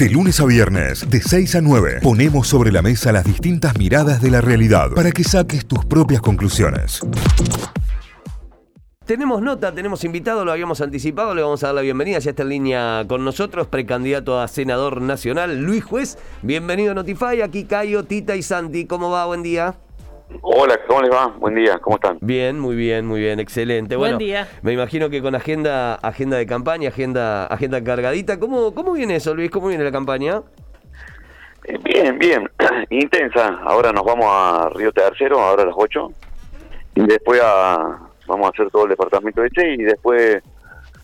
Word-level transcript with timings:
De 0.00 0.08
lunes 0.08 0.40
a 0.40 0.46
viernes, 0.46 1.10
de 1.10 1.20
6 1.20 1.56
a 1.56 1.60
9, 1.60 1.98
ponemos 2.02 2.48
sobre 2.48 2.72
la 2.72 2.80
mesa 2.80 3.12
las 3.12 3.22
distintas 3.22 3.76
miradas 3.76 4.22
de 4.22 4.30
la 4.30 4.40
realidad 4.40 4.92
para 4.96 5.12
que 5.12 5.22
saques 5.22 5.66
tus 5.66 5.84
propias 5.84 6.22
conclusiones. 6.22 7.02
Tenemos 9.04 9.42
nota, 9.42 9.74
tenemos 9.74 10.02
invitado, 10.04 10.42
lo 10.46 10.52
habíamos 10.52 10.80
anticipado, 10.80 11.34
le 11.34 11.42
vamos 11.42 11.62
a 11.64 11.66
dar 11.66 11.74
la 11.74 11.82
bienvenida, 11.82 12.18
ya 12.18 12.30
está 12.30 12.44
en 12.44 12.48
línea 12.48 13.04
con 13.06 13.26
nosotros, 13.26 13.66
precandidato 13.66 14.40
a 14.40 14.48
senador 14.48 15.02
nacional, 15.02 15.60
Luis 15.60 15.84
Juez. 15.84 16.16
Bienvenido 16.40 16.92
a 16.92 16.94
Notify, 16.94 17.42
aquí 17.42 17.64
Cayo, 17.64 18.04
Tita 18.04 18.36
y 18.36 18.42
Santi, 18.42 18.86
¿cómo 18.86 19.10
va? 19.10 19.26
Buen 19.26 19.42
día. 19.42 19.74
Hola, 20.42 20.78
¿cómo 20.86 21.02
les 21.02 21.10
va? 21.10 21.26
Buen 21.38 21.54
día, 21.54 21.78
¿cómo 21.78 21.96
están? 21.96 22.18
Bien, 22.20 22.58
muy 22.58 22.76
bien, 22.76 23.04
muy 23.04 23.20
bien, 23.20 23.40
excelente. 23.40 23.96
Buen 23.96 24.12
bueno, 24.12 24.18
día. 24.18 24.48
Me 24.62 24.72
imagino 24.72 25.10
que 25.10 25.20
con 25.20 25.34
agenda, 25.34 25.96
agenda 25.96 26.36
de 26.36 26.46
campaña, 26.46 26.88
agenda, 26.88 27.46
agenda 27.46 27.82
cargadita. 27.82 28.38
¿Cómo, 28.38 28.72
¿Cómo 28.72 28.92
viene 28.92 29.16
eso, 29.16 29.34
Luis? 29.34 29.50
¿Cómo 29.50 29.68
viene 29.68 29.82
la 29.82 29.90
campaña? 29.90 30.42
Eh, 31.64 31.78
bien, 31.82 32.18
bien, 32.18 32.48
intensa. 32.90 33.60
Ahora 33.64 33.92
nos 33.92 34.04
vamos 34.04 34.26
a 34.28 34.70
Río 34.74 34.92
Tercero, 34.92 35.40
ahora 35.40 35.64
a 35.64 35.66
las 35.66 35.74
8. 35.76 36.08
Y 36.94 37.06
después 37.06 37.40
a, 37.42 37.98
vamos 38.26 38.46
a 38.46 38.50
hacer 38.50 38.70
todo 38.70 38.84
el 38.84 38.90
departamento 38.90 39.42
de 39.42 39.50
Che 39.50 39.74
y 39.74 39.82
después 39.82 40.42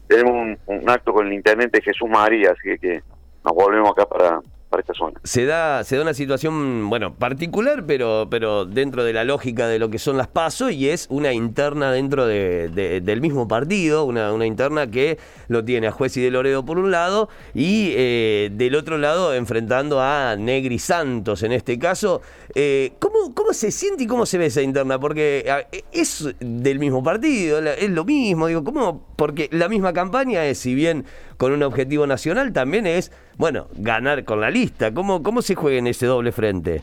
tenemos 0.07 0.33
un, 0.33 0.59
un 0.67 0.89
acto 0.89 1.13
con 1.13 1.27
el 1.27 1.33
intendente 1.33 1.83
Jesús 1.83 2.09
María, 2.09 2.53
así 2.53 2.63
que, 2.63 2.79
que 2.79 3.03
nos 3.45 3.55
volvemos 3.55 3.91
acá 3.91 4.07
para, 4.07 4.41
esta 4.81 4.95
zona. 4.95 5.21
Se 5.25 5.45
da, 5.45 5.85
se 5.85 5.97
da 5.97 6.03
una 6.03 6.15
situación, 6.15 6.89
bueno, 6.91 7.15
particular, 7.15 7.85
pero, 7.87 8.29
pero 8.31 8.65
dentro 8.65 9.05
de 9.05 9.13
la 9.13 9.25
lógica 9.25 9.67
de 9.69 9.79
lo 9.79 9.91
que 9.91 9.99
son 9.99 10.17
las 10.17 10.29
pasos, 10.29 10.73
y 10.73 10.89
es 10.89 11.07
una 11.11 11.33
interna 11.33 11.93
dentro 11.93 12.27
de- 12.27 12.69
de- 12.69 13.01
del 13.01 13.21
mismo 13.21 13.49
partido, 13.49 14.05
una, 14.05 14.33
una 14.33 14.47
interna 14.47 14.91
que 14.91 15.19
lo 15.49 15.65
tiene 15.65 15.87
a 15.87 15.93
Juez 15.93 16.17
y 16.17 16.23
de 16.23 16.31
Loredo 16.31 16.65
por 16.65 16.79
un 16.79 16.91
lado, 16.91 17.29
y 17.55 17.93
eh, 17.97 18.51
del 18.53 18.75
otro 18.75 18.99
lado 18.99 19.35
enfrentando 19.35 20.01
a 20.01 20.37
Negri 20.37 20.79
Santos 20.79 21.43
en 21.43 21.53
este 21.53 21.79
caso. 21.79 22.21
Eh, 22.55 22.93
¿cómo, 22.99 23.35
¿Cómo 23.35 23.53
se 23.53 23.71
siente 23.71 24.05
y 24.05 24.07
cómo 24.07 24.27
se 24.27 24.39
ve 24.39 24.47
esa 24.47 24.63
interna? 24.63 24.99
Porque 24.99 25.45
es 25.93 26.29
del 26.41 26.79
mismo 26.79 27.03
partido, 27.03 27.59
es 27.59 27.91
lo 27.91 28.05
mismo, 28.05 28.47
digo, 28.47 28.65
¿cómo? 28.65 29.05
Porque 29.17 29.49
la 29.53 29.69
misma 29.69 29.93
campaña 29.93 30.45
es, 30.47 30.59
si 30.59 30.75
bien 30.75 31.05
con 31.37 31.53
un 31.53 31.63
objetivo 31.63 32.07
nacional, 32.07 32.53
también 32.53 32.87
es, 32.87 33.13
bueno, 33.37 33.67
ganar 33.75 34.25
con 34.25 34.41
la 34.41 34.51
lista. 34.51 34.93
¿Cómo, 34.95 35.23
cómo 35.23 35.43
se 35.43 35.55
juega 35.55 35.79
en 35.79 35.87
ese 35.87 36.07
doble 36.07 36.33
frente? 36.33 36.83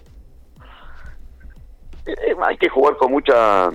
Eh, 2.05 2.35
hay 2.45 2.57
que 2.57 2.69
jugar 2.69 2.97
con 2.97 3.11
mucha 3.11 3.69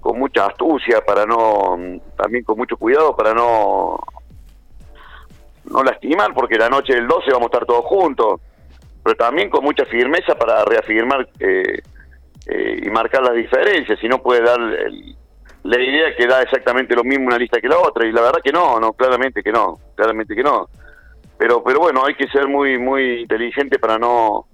con 0.00 0.18
mucha 0.18 0.46
astucia 0.46 1.00
para 1.04 1.26
no 1.26 1.76
también 2.16 2.44
con 2.44 2.56
mucho 2.56 2.76
cuidado 2.76 3.14
para 3.16 3.34
no 3.34 3.98
no 5.64 5.82
lastimar 5.82 6.32
porque 6.32 6.56
la 6.56 6.68
noche 6.70 6.94
del 6.94 7.06
12 7.06 7.30
vamos 7.32 7.42
a 7.42 7.46
estar 7.46 7.66
todos 7.66 7.84
juntos 7.84 8.40
pero 9.02 9.16
también 9.16 9.50
con 9.50 9.64
mucha 9.64 9.84
firmeza 9.86 10.34
para 10.36 10.64
reafirmar 10.64 11.28
eh, 11.40 11.82
eh, 12.46 12.80
y 12.82 12.88
marcar 12.90 13.22
las 13.22 13.34
diferencias 13.34 13.98
si 14.00 14.08
no 14.08 14.22
puede 14.22 14.40
dar 14.42 14.58
el- 14.60 15.16
la 15.68 15.82
idea 15.82 16.16
que 16.16 16.26
da 16.26 16.42
exactamente 16.42 16.94
lo 16.94 17.04
mismo 17.04 17.26
una 17.26 17.38
lista 17.38 17.60
que 17.60 17.68
la 17.68 17.78
otra 17.78 18.06
y 18.06 18.12
la 18.12 18.22
verdad 18.22 18.40
que 18.42 18.52
no 18.52 18.80
no 18.80 18.92
claramente 18.92 19.42
que 19.42 19.52
no 19.52 19.74
claramente 19.94 20.34
que 20.34 20.42
no 20.42 20.68
pero 21.36 21.62
pero 21.62 21.80
bueno 21.80 22.04
hay 22.06 22.14
que 22.14 22.26
ser 22.28 22.48
muy 22.48 22.78
muy 22.78 23.20
inteligente 23.22 23.78
para 23.78 23.98
no 23.98 24.46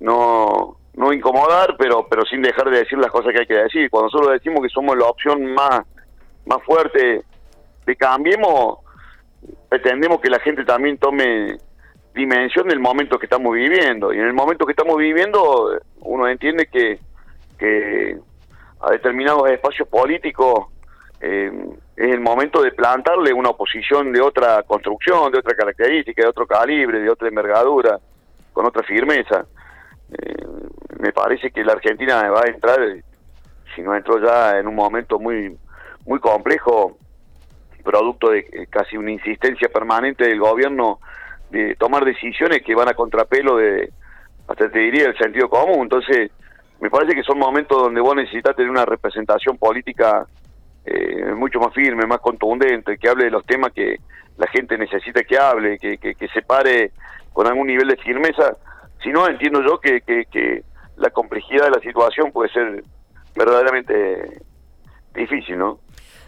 no 0.00 0.76
no 0.96 1.12
incomodar, 1.12 1.76
pero 1.78 2.06
pero 2.08 2.24
sin 2.24 2.42
dejar 2.42 2.70
de 2.70 2.78
decir 2.78 2.98
las 2.98 3.10
cosas 3.10 3.32
que 3.32 3.40
hay 3.40 3.46
que 3.46 3.54
decir. 3.54 3.90
Cuando 3.90 4.06
nosotros 4.06 4.32
decimos 4.32 4.62
que 4.62 4.68
somos 4.68 4.96
la 4.96 5.06
opción 5.06 5.52
más 5.52 5.80
más 6.46 6.62
fuerte 6.64 7.22
de 7.86 7.96
cambiemos, 7.96 8.78
pretendemos 9.68 10.20
que 10.20 10.30
la 10.30 10.38
gente 10.40 10.64
también 10.64 10.98
tome 10.98 11.56
dimensión 12.14 12.68
del 12.68 12.78
momento 12.78 13.18
que 13.18 13.26
estamos 13.26 13.54
viviendo. 13.54 14.12
Y 14.12 14.18
en 14.18 14.26
el 14.26 14.34
momento 14.34 14.66
que 14.66 14.72
estamos 14.72 14.96
viviendo, 14.96 15.80
uno 16.00 16.28
entiende 16.28 16.66
que, 16.66 17.00
que 17.58 18.16
a 18.86 18.90
determinados 18.90 19.48
espacios 19.50 19.88
políticos 19.88 20.66
eh, 21.20 21.50
es 21.96 22.10
el 22.12 22.20
momento 22.20 22.60
de 22.62 22.72
plantarle 22.72 23.32
una 23.32 23.50
oposición 23.50 24.12
de 24.12 24.20
otra 24.20 24.62
construcción, 24.64 25.32
de 25.32 25.38
otra 25.38 25.54
característica, 25.54 26.22
de 26.22 26.28
otro 26.28 26.46
calibre, 26.46 27.00
de 27.00 27.08
otra 27.08 27.28
envergadura, 27.28 27.98
con 28.52 28.66
otra 28.66 28.82
firmeza. 28.82 29.46
Eh, 30.12 30.46
me 30.98 31.12
parece 31.12 31.50
que 31.50 31.64
la 31.64 31.72
Argentina 31.72 32.28
va 32.30 32.42
a 32.42 32.50
entrar, 32.50 32.82
eh, 32.82 33.02
si 33.74 33.82
no 33.82 33.94
entró 33.94 34.18
ya 34.20 34.58
en 34.58 34.66
un 34.68 34.74
momento 34.74 35.18
muy 35.18 35.56
muy 36.06 36.18
complejo, 36.18 36.98
producto 37.82 38.30
de 38.30 38.66
casi 38.70 38.96
una 38.96 39.10
insistencia 39.10 39.68
permanente 39.68 40.24
del 40.26 40.40
gobierno 40.40 40.98
de 41.50 41.76
tomar 41.76 42.04
decisiones 42.04 42.62
que 42.62 42.74
van 42.74 42.88
a 42.88 42.94
contrapelo 42.94 43.56
de, 43.56 43.90
hasta 44.48 44.68
te 44.68 44.78
diría, 44.78 45.06
el 45.06 45.18
sentido 45.18 45.48
común. 45.48 45.82
Entonces, 45.82 46.30
me 46.84 46.90
parece 46.90 47.14
que 47.14 47.22
son 47.22 47.38
momentos 47.38 47.82
donde 47.82 47.98
vos 47.98 48.14
necesitas 48.14 48.54
tener 48.54 48.70
una 48.70 48.84
representación 48.84 49.56
política 49.56 50.26
eh, 50.84 51.32
mucho 51.34 51.58
más 51.58 51.72
firme, 51.72 52.04
más 52.04 52.20
contundente, 52.20 52.98
que 52.98 53.08
hable 53.08 53.24
de 53.24 53.30
los 53.30 53.46
temas 53.46 53.72
que 53.72 54.00
la 54.36 54.46
gente 54.48 54.76
necesita 54.76 55.22
que 55.22 55.38
hable, 55.38 55.78
que, 55.78 55.96
que, 55.96 56.28
se 56.28 56.42
pare 56.42 56.92
con 57.32 57.46
algún 57.46 57.68
nivel 57.68 57.88
de 57.88 57.96
firmeza. 57.96 58.54
Si 59.02 59.08
no, 59.08 59.26
entiendo 59.26 59.62
yo 59.62 59.80
que, 59.80 60.02
que 60.02 60.62
la 60.98 61.08
complejidad 61.08 61.64
de 61.64 61.70
la 61.70 61.80
situación 61.80 62.30
puede 62.30 62.52
ser 62.52 62.84
verdaderamente 63.34 64.42
difícil, 65.14 65.56
¿no? 65.56 65.78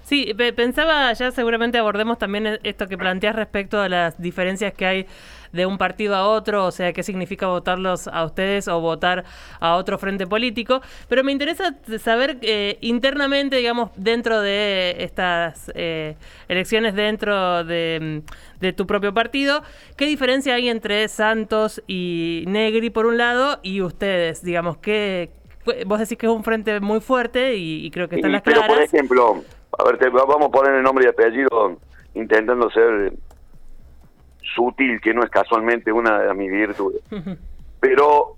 Sí, 0.07 0.33
pe- 0.37 0.53
pensaba, 0.53 1.13
ya 1.15 1.33
seguramente 1.33 1.79
abordemos 1.79 2.17
también 2.17 2.47
e- 2.47 2.61
esto 2.63 2.87
que 2.87 2.97
planteas 2.97 3.35
respecto 3.35 3.81
a 3.81 3.89
las 3.89 4.21
diferencias 4.23 4.73
que 4.73 4.87
hay 4.87 5.07
de 5.53 5.67
un 5.67 5.79
partido 5.79 6.15
a 6.15 6.29
otro, 6.29 6.65
o 6.67 6.71
sea, 6.71 6.93
qué 6.93 7.03
significa 7.03 7.49
votarlos 7.49 8.07
a 8.07 8.25
ustedes 8.25 8.69
o 8.69 8.79
votar 8.81 9.25
a 9.59 9.75
otro 9.75 9.99
frente 9.99 10.25
político, 10.25 10.81
pero 11.09 11.25
me 11.25 11.33
interesa 11.33 11.75
saber 11.99 12.39
eh, 12.43 12.79
internamente, 12.83 13.57
digamos, 13.57 13.91
dentro 13.97 14.41
de 14.41 14.95
estas 15.01 15.73
eh, 15.75 16.15
elecciones 16.47 16.95
dentro 16.95 17.65
de, 17.65 18.23
mm, 18.23 18.61
de 18.61 18.73
tu 18.75 18.87
propio 18.87 19.13
partido, 19.13 19.65
¿qué 19.97 20.07
diferencia 20.07 20.55
hay 20.55 20.69
entre 20.69 21.09
Santos 21.09 21.83
y 21.89 22.45
Negri 22.47 22.91
por 22.91 23.07
un 23.07 23.17
lado 23.19 23.59
y 23.65 23.81
ustedes? 23.81 24.45
Digamos, 24.45 24.77
que 24.77 25.31
vos 25.85 25.99
decís 25.99 26.17
que 26.17 26.27
es 26.27 26.33
un 26.33 26.45
frente 26.45 26.79
muy 26.79 27.01
fuerte 27.01 27.57
y, 27.57 27.85
y 27.85 27.91
creo 27.91 28.09
que 28.09 28.17
están 28.17 28.31
las 28.31 28.43
pero, 28.43 28.61
claras. 28.61 28.77
por 28.77 28.85
ejemplo, 28.85 29.45
a 29.79 29.85
ver, 29.85 29.99
te- 29.99 30.09
vamos 30.09 30.47
a 30.47 30.51
poner 30.51 30.75
el 30.75 30.83
nombre 30.83 31.05
y 31.05 31.09
apellido 31.09 31.77
intentando 32.15 32.71
ser 32.71 33.13
sutil, 34.55 35.01
que 35.01 35.13
no 35.15 35.23
es 35.23 35.31
casualmente 35.31 35.93
una 35.93 36.21
de 36.21 36.35
mis 36.35 36.51
virtudes. 36.51 37.03
Pero 37.81 38.37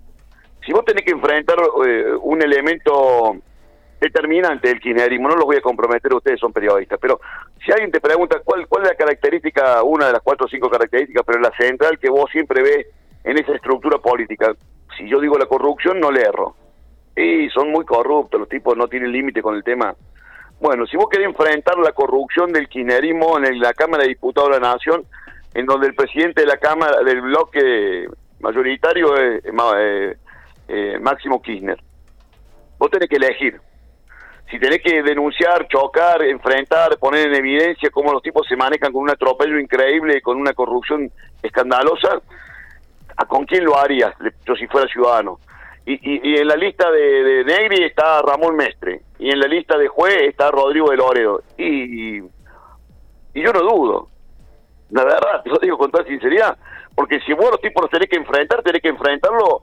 si 0.64 0.72
vos 0.72 0.84
tenés 0.84 1.04
que 1.04 1.12
enfrentar 1.12 1.56
eh, 1.86 2.12
un 2.22 2.42
elemento 2.42 3.36
determinante 4.00 4.68
del 4.68 4.80
kirchnerismo, 4.80 5.28
no 5.28 5.36
los 5.36 5.44
voy 5.44 5.56
a 5.56 5.60
comprometer, 5.60 6.12
ustedes 6.14 6.38
son 6.38 6.52
periodistas, 6.52 7.00
pero 7.00 7.18
si 7.64 7.72
alguien 7.72 7.90
te 7.90 8.00
pregunta 8.00 8.40
cuál, 8.44 8.68
cuál 8.68 8.84
es 8.84 8.90
la 8.90 8.94
característica, 8.94 9.82
una 9.82 10.06
de 10.06 10.12
las 10.12 10.22
cuatro 10.22 10.46
o 10.46 10.48
cinco 10.48 10.70
características, 10.70 11.24
pero 11.26 11.40
la 11.40 11.50
central 11.58 11.98
que 11.98 12.08
vos 12.08 12.30
siempre 12.30 12.62
ves 12.62 12.86
en 13.24 13.38
esa 13.38 13.52
estructura 13.56 13.98
política, 13.98 14.54
si 14.96 15.08
yo 15.08 15.20
digo 15.20 15.36
la 15.36 15.46
corrupción, 15.46 15.98
no 15.98 16.12
le 16.12 16.20
erro. 16.22 16.54
Y 17.16 17.48
son 17.50 17.72
muy 17.72 17.84
corruptos, 17.84 18.38
los 18.38 18.48
tipos 18.48 18.76
no 18.76 18.86
tienen 18.86 19.10
límite 19.10 19.42
con 19.42 19.56
el 19.56 19.64
tema. 19.64 19.92
Bueno, 20.60 20.86
si 20.86 20.96
vos 20.96 21.06
querés 21.08 21.28
enfrentar 21.28 21.78
la 21.78 21.92
corrupción 21.92 22.52
del 22.52 22.68
kirchnerismo 22.68 23.38
en 23.38 23.60
la 23.60 23.72
Cámara 23.74 24.02
de 24.02 24.08
Diputados 24.08 24.50
de 24.50 24.60
la 24.60 24.72
Nación, 24.72 25.04
en 25.54 25.66
donde 25.66 25.86
el 25.86 25.94
presidente 25.94 26.40
de 26.40 26.48
la 26.48 26.56
Cámara, 26.56 27.00
del 27.04 27.20
bloque 27.20 28.08
mayoritario 28.40 29.16
es 29.16 29.44
eh, 29.44 30.16
eh, 30.66 30.98
Máximo 31.00 31.40
Kirchner, 31.40 31.80
vos 32.76 32.90
tenés 32.90 33.08
que 33.08 33.16
elegir. 33.16 33.60
Si 34.50 34.58
tenés 34.58 34.80
que 34.82 35.02
denunciar, 35.02 35.68
chocar, 35.68 36.22
enfrentar, 36.22 36.98
poner 36.98 37.28
en 37.28 37.34
evidencia 37.34 37.90
cómo 37.90 38.12
los 38.12 38.22
tipos 38.22 38.46
se 38.48 38.56
manejan 38.56 38.92
con 38.92 39.02
un 39.02 39.10
atropello 39.10 39.60
increíble, 39.60 40.22
con 40.22 40.38
una 40.38 40.54
corrupción 40.54 41.12
escandalosa, 41.42 42.20
¿a 43.16 43.24
con 43.26 43.44
quién 43.44 43.64
lo 43.64 43.78
harías 43.78 44.12
yo 44.44 44.56
si 44.56 44.66
fuera 44.66 44.88
ciudadano? 44.88 45.38
Y, 45.88 45.94
y, 46.02 46.20
y 46.22 46.36
en 46.36 46.46
la 46.46 46.54
lista 46.54 46.90
de, 46.90 47.00
de 47.00 47.44
Negri 47.44 47.82
está 47.82 48.20
Ramón 48.20 48.54
Mestre, 48.56 49.00
y 49.18 49.30
en 49.30 49.40
la 49.40 49.46
lista 49.46 49.78
de 49.78 49.88
juez 49.88 50.16
está 50.28 50.50
Rodrigo 50.50 50.90
de 50.90 50.98
Loredo. 50.98 51.40
Y, 51.56 52.18
y, 52.18 52.22
yo 53.32 53.52
no 53.54 53.60
dudo, 53.60 54.08
la 54.90 55.04
verdad, 55.04 55.40
te 55.44 55.48
lo 55.48 55.56
digo 55.56 55.78
con 55.78 55.90
toda 55.90 56.04
sinceridad, 56.04 56.58
porque 56.94 57.20
si 57.20 57.32
vos 57.32 57.50
los 57.50 57.60
tipos 57.62 57.80
los 57.80 57.90
tenés 57.90 58.10
que 58.10 58.18
enfrentar, 58.18 58.62
tenés 58.62 58.82
que 58.82 58.90
enfrentarlo 58.90 59.62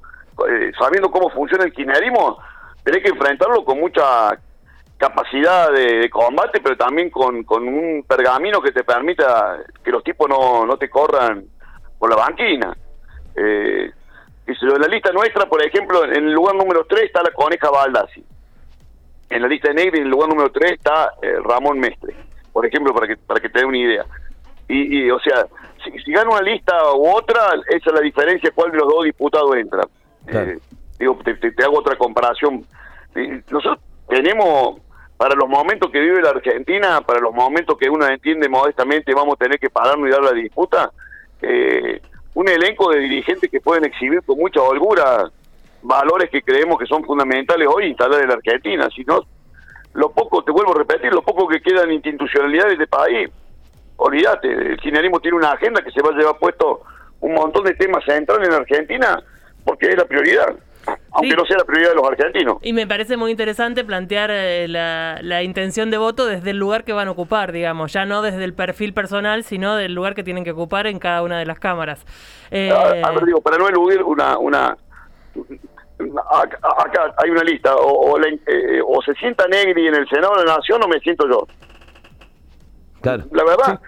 eh, 0.50 0.72
sabiendo 0.80 1.12
cómo 1.12 1.30
funciona 1.30 1.64
el 1.64 1.74
kirchnerismo, 1.74 2.40
tenés 2.84 3.04
que 3.04 3.10
enfrentarlo 3.10 3.64
con 3.64 3.80
mucha 3.80 4.36
capacidad 4.98 5.72
de, 5.72 5.98
de 6.00 6.10
combate, 6.10 6.60
pero 6.60 6.76
también 6.76 7.12
con, 7.12 7.44
con 7.44 7.68
un 7.68 8.04
pergamino 8.04 8.64
que 8.64 8.72
te 8.72 8.84
permita 8.84 9.60
que 9.84 9.92
los 9.92 10.04
tipos 10.04 10.28
no, 10.28 10.66
no 10.66 10.76
te 10.78 10.90
corran 10.90 11.46
por 12.00 12.10
la 12.10 12.16
banquina. 12.16 12.76
Eh, 13.36 13.92
en 14.48 14.82
la 14.82 14.88
lista 14.88 15.12
nuestra, 15.12 15.48
por 15.48 15.64
ejemplo, 15.66 16.04
en 16.06 16.16
el 16.16 16.32
lugar 16.32 16.56
número 16.56 16.86
3 16.86 17.04
está 17.04 17.24
la 17.24 17.32
coneja 17.32 17.70
Baldassi. 17.70 18.24
En 19.30 19.42
la 19.42 19.48
lista 19.48 19.70
de 19.70 19.76
Negri, 19.76 20.00
en 20.00 20.06
el 20.06 20.12
lugar 20.12 20.30
número 20.30 20.52
3 20.52 20.74
está 20.74 21.14
eh, 21.22 21.36
Ramón 21.44 21.80
Mestre, 21.80 22.16
por 22.54 22.66
ejemplo, 22.66 22.94
para 22.94 23.08
que, 23.08 23.18
para 23.18 23.40
que 23.40 23.50
te 23.50 23.60
dé 23.60 23.66
una 23.66 23.78
idea. 23.78 24.06
Y, 24.68 25.10
o 25.12 25.20
sea, 25.20 25.46
si, 25.84 25.92
si, 26.00 26.12
gana 26.12 26.32
una 26.32 26.42
lista 26.42 26.74
u 26.96 27.08
otra, 27.08 27.54
esa 27.70 27.90
es 27.90 27.94
la 27.94 28.02
diferencia 28.02 28.52
cuál 28.54 28.72
de 28.72 28.78
los 28.80 28.88
dos 28.88 29.04
diputados 29.04 29.56
entra. 29.56 29.84
Eh, 30.28 30.58
digo, 30.98 31.20
te, 31.24 31.36
te, 31.36 31.64
hago 31.64 31.80
otra 31.80 31.96
comparación. 31.98 32.66
Nosotros 33.52 33.78
tenemos, 34.08 34.80
para 35.18 35.36
los 35.36 35.48
momentos 35.48 35.92
que 35.92 36.00
vive 36.00 36.22
la 36.22 36.32
Argentina, 36.32 37.02
para 37.02 37.20
los 37.20 37.34
momentos 37.34 37.78
que 37.78 37.90
uno 37.90 38.08
entiende 38.08 38.50
modestamente, 38.50 39.14
vamos 39.14 39.36
a 39.36 39.44
tener 39.44 39.60
que 39.60 39.70
pararnos 39.70 40.08
y 40.08 40.12
dar 40.12 40.24
la 40.24 40.32
disputa, 40.32 40.92
eh, 41.44 42.02
un 42.36 42.50
elenco 42.50 42.92
de 42.92 43.00
dirigentes 43.00 43.50
que 43.50 43.62
pueden 43.62 43.86
exhibir 43.86 44.22
con 44.24 44.38
mucha 44.38 44.62
holgura 44.62 45.32
valores 45.82 46.30
que 46.30 46.42
creemos 46.42 46.78
que 46.78 46.86
son 46.86 47.04
fundamentales 47.04 47.68
hoy 47.68 47.88
instalar 47.88 48.22
en 48.22 48.28
la 48.28 48.36
Argentina. 48.36 48.90
Si 48.94 49.04
no, 49.04 49.22
lo 49.94 50.12
poco, 50.12 50.44
te 50.44 50.52
vuelvo 50.52 50.74
a 50.74 50.80
repetir, 50.80 51.14
lo 51.14 51.22
poco 51.22 51.48
que 51.48 51.62
queda 51.62 51.84
en 51.84 51.94
institucionalidades 51.94 52.78
de 52.78 52.88
país, 52.88 53.30
olvídate, 53.98 54.52
el 54.52 54.78
kirchnerismo 54.78 55.20
tiene 55.22 55.38
una 55.38 55.52
agenda 55.52 55.82
que 55.82 55.92
se 55.92 56.02
va 56.02 56.10
a 56.10 56.18
llevar 56.18 56.38
puesto 56.38 56.82
un 57.22 57.34
montón 57.34 57.64
de 57.64 57.74
temas 57.76 58.04
centrales 58.04 58.48
en 58.50 58.54
Argentina 58.54 59.24
porque 59.64 59.88
es 59.88 59.98
la 59.98 60.06
prioridad. 60.06 60.54
Aunque 61.16 61.36
no 61.36 61.46
sea 61.46 61.58
la 61.58 61.64
prioridad 61.64 61.92
de 61.92 61.96
los 61.96 62.08
argentinos. 62.08 62.58
Y 62.62 62.74
me 62.74 62.88
parece 62.88 63.16
muy 63.16 63.32
interesante 63.32 63.84
plantear 63.84 64.30
eh, 64.32 64.68
la, 64.68 65.44
intención 65.44 65.90
de 65.90 65.98
voto 65.98 66.26
desde 66.26 66.52
el 66.52 66.58
lugar 66.58 66.84
que 66.84 66.94
van 66.94 67.08
a 67.08 67.12
ocupar, 67.12 67.52
digamos, 67.52 67.94
ya 67.94 68.06
no 68.06 68.22
desde 68.22 68.44
el 68.44 68.54
perfil 68.54 68.94
personal, 68.94 69.44
sino 69.44 69.76
del 69.76 69.94
lugar 69.94 70.14
que 70.14 70.24
tienen 70.24 70.44
que 70.44 70.52
ocupar 70.52 70.88
en 70.88 71.00
cada 71.00 71.24
una 71.24 71.40
de 71.40 71.46
las 71.46 71.60
cámaras. 71.60 72.06
Eh... 72.52 72.72
digo, 73.26 73.42
para 73.42 73.58
no 73.58 73.70
eludir 73.70 74.04
una, 74.04 74.38
una 74.38 74.78
acá, 76.78 77.14
hay 77.18 77.30
una 77.30 77.44
lista, 77.44 77.76
o, 77.76 78.20
eh, 78.20 78.82
o, 78.86 79.02
se 79.02 79.14
sienta 79.16 79.48
Negri 79.48 79.88
en 79.88 79.96
el 79.96 80.08
Senado 80.10 80.36
de 80.38 80.46
la 80.46 80.58
Nación 80.58 80.84
o 80.84 80.88
me 80.88 81.00
siento 81.00 81.28
yo. 81.28 81.48
La 83.04 83.44
verdad, 83.44 83.80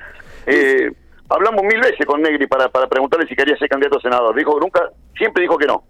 eh, 0.46 0.92
hablamos 1.30 1.64
mil 1.64 1.82
veces 1.82 2.06
con 2.06 2.22
Negri 2.22 2.46
para, 2.48 2.70
para 2.70 2.88
preguntarle 2.88 3.28
si 3.28 3.36
quería 3.36 3.58
ser 3.58 3.68
candidato 3.68 3.98
a 3.98 4.02
senador. 4.02 4.36
Dijo 4.36 4.60
nunca, 4.60 4.92
siempre 5.18 5.42
dijo 5.42 5.58
que 5.58 5.66
no. 5.66 5.84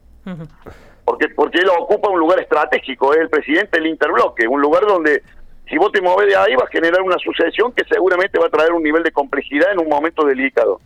Porque, 1.07 1.29
porque 1.29 1.59
él 1.59 1.69
ocupa 1.69 2.09
un 2.09 2.19
lugar 2.19 2.37
estratégico, 2.41 3.13
es 3.13 3.21
el 3.21 3.29
presidente 3.29 3.77
del 3.77 3.87
interbloque, 3.87 4.45
un 4.45 4.59
lugar 4.59 4.85
donde 4.85 5.23
si 5.69 5.77
vos 5.77 5.89
te 5.93 6.01
mueves 6.01 6.27
de 6.27 6.35
ahí 6.35 6.53
va 6.53 6.65
a 6.65 6.67
generar 6.67 7.01
una 7.01 7.17
sucesión 7.17 7.71
que 7.71 7.85
seguramente 7.85 8.37
va 8.37 8.47
a 8.47 8.49
traer 8.49 8.73
un 8.73 8.83
nivel 8.83 9.03
de 9.03 9.11
complejidad 9.13 9.71
en 9.71 9.79
un 9.79 9.87
momento 9.87 10.25
delicado. 10.25 10.81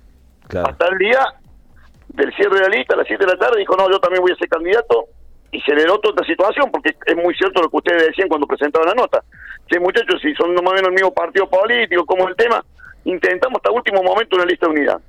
Hasta 0.46 0.88
el 0.90 1.00
día 1.00 1.26
del 2.10 2.32
cierre 2.36 2.54
de 2.54 2.62
la 2.62 2.68
lista, 2.68 2.94
a 2.94 2.98
las 2.98 3.08
7 3.08 3.26
de 3.26 3.32
la 3.32 3.40
tarde, 3.40 3.58
dijo, 3.58 3.76
no, 3.76 3.90
yo 3.90 4.00
también 4.00 4.22
voy 4.22 4.32
a 4.32 4.36
ser 4.36 4.48
candidato, 4.48 5.08
y 5.52 5.60
se 5.62 5.74
le 5.74 5.86
toda 5.86 6.14
esta 6.16 6.26
situación, 6.26 6.70
porque 6.70 6.96
es 7.04 7.16
muy 7.16 7.34
cierto 7.34 7.60
lo 7.60 7.70
que 7.72 7.78
ustedes 7.78 8.06
decían 8.06 8.30
cuando 8.30 8.46
presentaban 8.46 8.90
la 8.90 8.94
nota. 8.94 9.24
Sí, 9.72 9.80
muchachos, 9.80 10.22
si 10.22 10.36
son 10.36 10.54
más 10.54 10.72
o 10.72 10.76
menos 10.76 10.90
el 10.90 10.94
mismo 10.94 11.12
partido 11.12 11.50
político, 11.50 12.06
como 12.06 12.28
el 12.28 12.36
tema, 12.36 12.64
intentamos 13.06 13.58
hasta 13.58 13.72
último 13.72 14.04
momento 14.04 14.36
una 14.36 14.46
lista 14.46 14.68
de 14.68 14.72
unidad. 14.72 15.02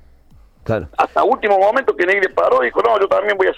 Claro. 0.63 0.87
Hasta 0.97 1.23
último 1.23 1.59
momento 1.59 1.95
que 1.95 2.07
Negri 2.07 2.33
paró 2.33 2.63
y 2.63 2.67
dijo, 2.67 2.81
no, 2.81 2.99
yo 2.99 3.07
también 3.07 3.37
voy 3.37 3.45
a 3.45 3.53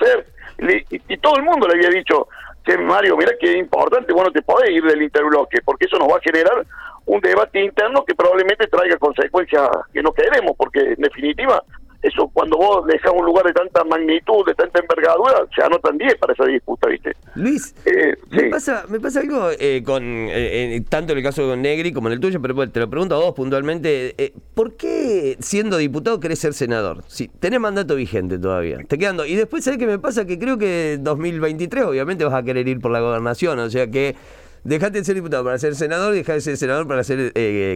Y, 0.58 1.18
todo 1.18 1.38
el 1.38 1.44
mundo 1.44 1.68
le 1.68 1.76
había 1.76 1.90
dicho, 1.90 2.28
que 2.64 2.78
Mario, 2.78 3.18
mira 3.18 3.34
que 3.40 3.58
importante, 3.58 4.14
bueno, 4.14 4.32
te 4.32 4.42
podés 4.42 4.72
ir 4.72 4.84
del 4.84 5.02
interbloque, 5.02 5.60
porque 5.64 5.86
eso 5.86 5.98
nos 5.98 6.10
va 6.10 6.18
a 6.18 6.22
generar 6.22 6.66
un 7.06 7.22
debate 7.22 7.64
interno 7.64 8.04
que 8.04 8.16
probablemente 8.16 8.68
traiga 8.68 8.98
consecuencias 8.98 9.70
que 9.94 10.02
no 10.02 10.12
queremos, 10.14 10.56
porque 10.58 10.80
en 10.80 11.02
definitiva 11.02 11.62
eso 12.06 12.30
cuando 12.32 12.58
vos 12.58 12.86
dejas 12.86 13.12
un 13.16 13.26
lugar 13.26 13.46
de 13.46 13.54
tanta 13.54 13.84
magnitud, 13.84 14.46
de 14.46 14.54
tanta 14.54 14.80
envergadura, 14.80 15.46
se 15.56 15.64
anotan 15.64 15.98
10 15.98 16.16
para 16.16 16.34
esa 16.34 16.46
disputa, 16.46 16.88
¿viste? 16.88 17.16
Luis, 17.34 17.74
eh, 17.86 18.16
me, 18.30 18.44
pasa, 18.50 18.86
me 18.88 19.00
pasa 19.00 19.22
algo 19.22 19.50
eh, 19.60 19.82
con 19.84 20.04
eh, 20.04 20.82
tanto 20.88 21.14
en 21.14 21.18
el 21.18 21.24
caso 21.24 21.50
de 21.50 21.58
Negri 21.58 21.92
como 21.92 22.08
en 22.08 22.14
el 22.14 22.20
tuyo, 22.20 22.40
pero 22.42 22.70
te 22.70 22.80
lo 22.80 22.90
pregunto 22.90 23.16
a 23.16 23.20
vos 23.20 23.34
puntualmente, 23.34 24.34
¿por 24.54 24.76
qué 24.76 25.36
siendo 25.40 25.78
diputado 25.78 26.20
querés 26.20 26.40
ser 26.40 26.54
senador? 26.54 27.04
Si 27.08 27.28
tenés 27.28 27.60
mandato 27.60 27.96
vigente 27.96 28.38
todavía, 28.38 28.78
te 28.88 28.98
quedando. 29.00 29.26
Y 29.26 29.36
después, 29.36 29.64
¿sabés 29.64 29.80
qué 29.80 29.88
me 29.88 29.98
pasa? 29.98 30.26
Que 30.26 30.38
creo 30.38 30.58
que 30.60 30.98
2023 31.02 31.86
obviamente 31.86 32.24
vas 32.24 32.36
a 32.36 32.44
querer 32.44 32.68
ir 32.68 32.80
por 32.80 32.92
la 32.92 33.00
gobernación, 33.00 33.60
o 33.60 33.70
sea 33.70 33.88
que... 33.90 34.16
Dejaste 34.64 34.98
de 34.98 35.06
ser 35.06 35.14
diputado 35.14 35.44
para 35.44 35.60
ser 35.60 35.76
senador 35.76 36.16
y 36.16 36.18
dejaste 36.18 36.34
de 36.34 36.42
ser 36.42 36.58
senador 36.58 36.88
para 36.88 37.04
ser 37.04 37.32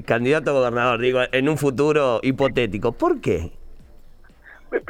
candidato 0.05 0.49
a 0.49 0.53
gobernador, 0.53 0.99
digo, 0.99 1.19
en 1.31 1.47
un 1.47 1.55
futuro 1.55 2.19
hipotético. 2.23 2.93
¿Por 2.93 3.21
qué? 3.21 3.51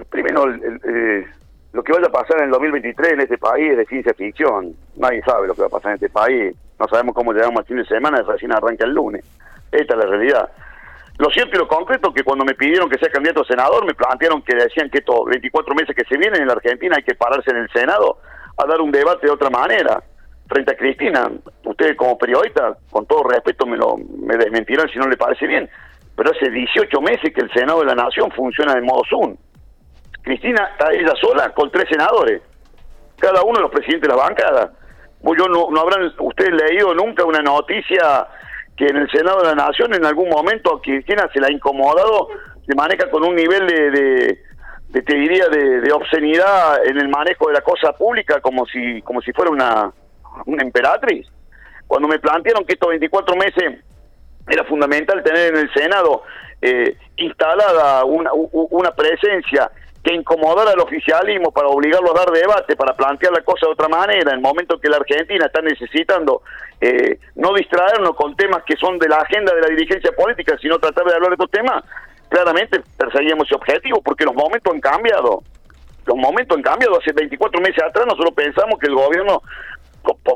Primero, 0.10 0.46
eh, 0.54 1.26
lo 1.72 1.84
que 1.84 1.94
vaya 1.94 2.08
a 2.08 2.12
pasar 2.12 2.40
en 2.40 2.46
el 2.46 2.52
2023 2.52 3.14
en 3.14 3.22
este 3.22 3.38
país 3.38 3.72
es 3.72 3.78
de 3.78 3.86
ciencia 3.86 4.14
ficción. 4.14 4.74
Nadie 4.96 5.22
sabe 5.24 5.48
lo 5.48 5.54
que 5.54 5.62
va 5.62 5.68
a 5.68 5.72
pasar 5.72 5.92
en 5.92 5.96
este 5.96 6.10
país. 6.10 6.56
No 6.80 6.88
sabemos 6.88 7.14
cómo 7.14 7.32
llegamos 7.32 7.60
al 7.60 7.66
fin 7.66 7.78
de 7.78 7.86
semana, 7.86 8.22
recién 8.24 8.52
arranca 8.52 8.86
el 8.86 8.94
lunes. 8.94 9.24
Esta 9.72 9.94
es 9.94 10.00
la 10.00 10.06
realidad. 10.06 10.50
Lo 11.18 11.30
cierto 11.30 11.56
y 11.56 11.60
lo 11.60 11.68
concreto 11.68 12.14
que 12.14 12.24
cuando 12.24 12.46
me 12.46 12.56
pidieron 12.56 12.90
que 12.90 12.98
sea 12.98 13.10
candidato 13.10 13.42
a 13.42 13.46
senador, 13.46 13.86
me 13.86 13.94
plantearon 13.94 14.42
que 14.42 14.56
decían 14.56 14.90
que 14.90 15.00
estos 15.00 15.26
24 15.26 15.76
meses 15.76 15.96
que 15.96 16.06
se 16.06 16.18
vienen 16.18 16.42
en 16.42 16.48
la 16.48 16.54
Argentina 16.54 16.96
hay 16.98 17.04
que 17.04 17.14
pararse 17.14 17.52
en 17.52 17.58
el 17.58 17.70
Senado 17.72 18.18
a 18.58 18.66
dar 18.66 18.80
un 18.82 18.90
debate 18.90 19.28
de 19.28 19.34
otra 19.34 19.50
manera. 19.50 20.02
Frente 20.48 20.72
a 20.72 20.78
Cristina, 20.78 21.30
usted 21.66 21.96
como 21.98 22.18
periodista, 22.18 22.76
con 22.90 23.06
todo 23.06 23.24
respeto, 23.24 23.68
me 23.68 23.78
lo 23.78 23.98
me 23.98 24.38
desmentirán 24.38 24.90
si 24.90 24.98
no 24.98 25.08
le 25.08 25.18
parece 25.18 25.46
bien, 25.46 25.70
pero 26.16 26.32
hace 26.32 26.50
18 26.50 27.02
meses 27.02 27.32
que 27.34 27.42
el 27.42 27.52
Senado 27.52 27.82
de 27.82 27.88
la 27.88 27.96
Nación 27.96 28.32
funciona 28.32 28.74
de 28.74 28.82
modo 28.82 29.04
Zoom 29.08 29.36
Cristina 30.30 30.70
está 30.74 30.92
ella 30.92 31.16
sola 31.20 31.50
con 31.56 31.72
tres 31.72 31.86
senadores, 31.90 32.44
cada 33.18 33.42
uno 33.42 33.56
de 33.56 33.62
los 33.64 33.72
presidentes 33.72 34.08
de 34.08 34.16
la 34.16 34.24
bancada. 34.24 34.74
Yo 35.24 35.48
no, 35.48 35.72
no 35.72 35.82
habrán 35.82 36.14
ustedes 36.20 36.54
leído 36.54 36.94
nunca 36.94 37.26
una 37.26 37.40
noticia 37.40 38.28
que 38.78 38.86
en 38.86 38.98
el 38.98 39.10
Senado 39.10 39.40
de 39.40 39.48
la 39.48 39.56
Nación 39.56 39.92
en 39.96 40.06
algún 40.06 40.30
momento 40.30 40.76
a 40.76 40.82
Cristina 40.84 41.28
se 41.34 41.40
la 41.40 41.48
ha 41.48 41.52
incomodado, 41.52 42.28
se 42.64 42.76
maneja 42.76 43.10
con 43.10 43.24
un 43.24 43.36
nivel 43.36 43.66
de, 43.66 44.38
de, 44.92 45.02
te 45.02 45.16
diría, 45.16 45.48
de, 45.48 45.92
obscenidad 45.92 46.86
en 46.86 47.00
el 47.00 47.10
manejo 47.10 47.48
de 47.48 47.54
la 47.54 47.62
cosa 47.62 47.94
pública 47.94 48.40
como 48.40 48.68
si, 48.68 49.02
como 49.02 49.22
si 49.22 49.34
fuera 49.34 49.50
una, 49.50 49.92
una 50.46 50.62
emperatriz. 50.62 51.26
Cuando 51.88 52.08
me 52.08 52.20
plantearon 52.20 52.66
que 52.66 52.74
estos 52.74 52.90
24 52.90 53.36
meses 53.36 53.84
era 54.48 54.64
fundamental 54.66 55.24
tener 55.24 55.56
en 55.56 55.58
el 55.58 55.74
Senado 55.74 56.22
eh, 56.62 56.98
instalada 57.18 58.06
una, 58.06 58.30
una 58.34 58.92
presencia 58.92 59.72
incomodar 60.14 60.68
al 60.68 60.80
oficialismo 60.80 61.52
para 61.52 61.68
obligarlo 61.68 62.12
a 62.12 62.20
dar 62.20 62.32
debate, 62.32 62.76
para 62.76 62.96
plantear 62.96 63.34
la 63.34 63.42
cosa 63.42 63.66
de 63.66 63.74
otra 63.74 63.88
manera, 63.88 64.32
en 64.32 64.38
el 64.38 64.42
momento 64.42 64.80
que 64.80 64.90
la 64.90 64.98
Argentina 64.98 65.46
está 65.46 65.62
necesitando 65.62 66.42
eh, 66.82 67.20
no 67.36 67.54
distraernos 67.54 68.16
con 68.16 68.36
temas 68.36 68.64
que 68.64 68.76
son 68.78 68.98
de 69.00 69.10
la 69.10 69.18
agenda 69.18 69.54
de 69.54 69.62
la 69.62 69.68
dirigencia 69.68 70.12
política, 70.14 70.58
sino 70.62 70.80
tratar 70.80 71.06
de 71.06 71.14
hablar 71.14 71.32
de 71.32 71.36
estos 71.36 71.52
temas, 71.52 71.84
claramente 72.30 72.82
perseguíamos 72.98 73.48
ese 73.48 73.56
objetivo, 73.56 74.02
porque 74.02 74.26
los 74.26 74.36
momentos 74.36 74.74
han 74.74 74.80
cambiado. 74.80 75.44
Los 76.06 76.18
momentos 76.18 76.58
han 76.58 76.64
cambiado. 76.64 76.98
Hace 76.98 77.12
24 77.12 77.62
meses 77.62 77.84
atrás 77.84 78.06
nosotros 78.06 78.34
pensamos 78.34 78.80
que 78.80 78.88
el 78.88 78.96
gobierno, 78.96 79.42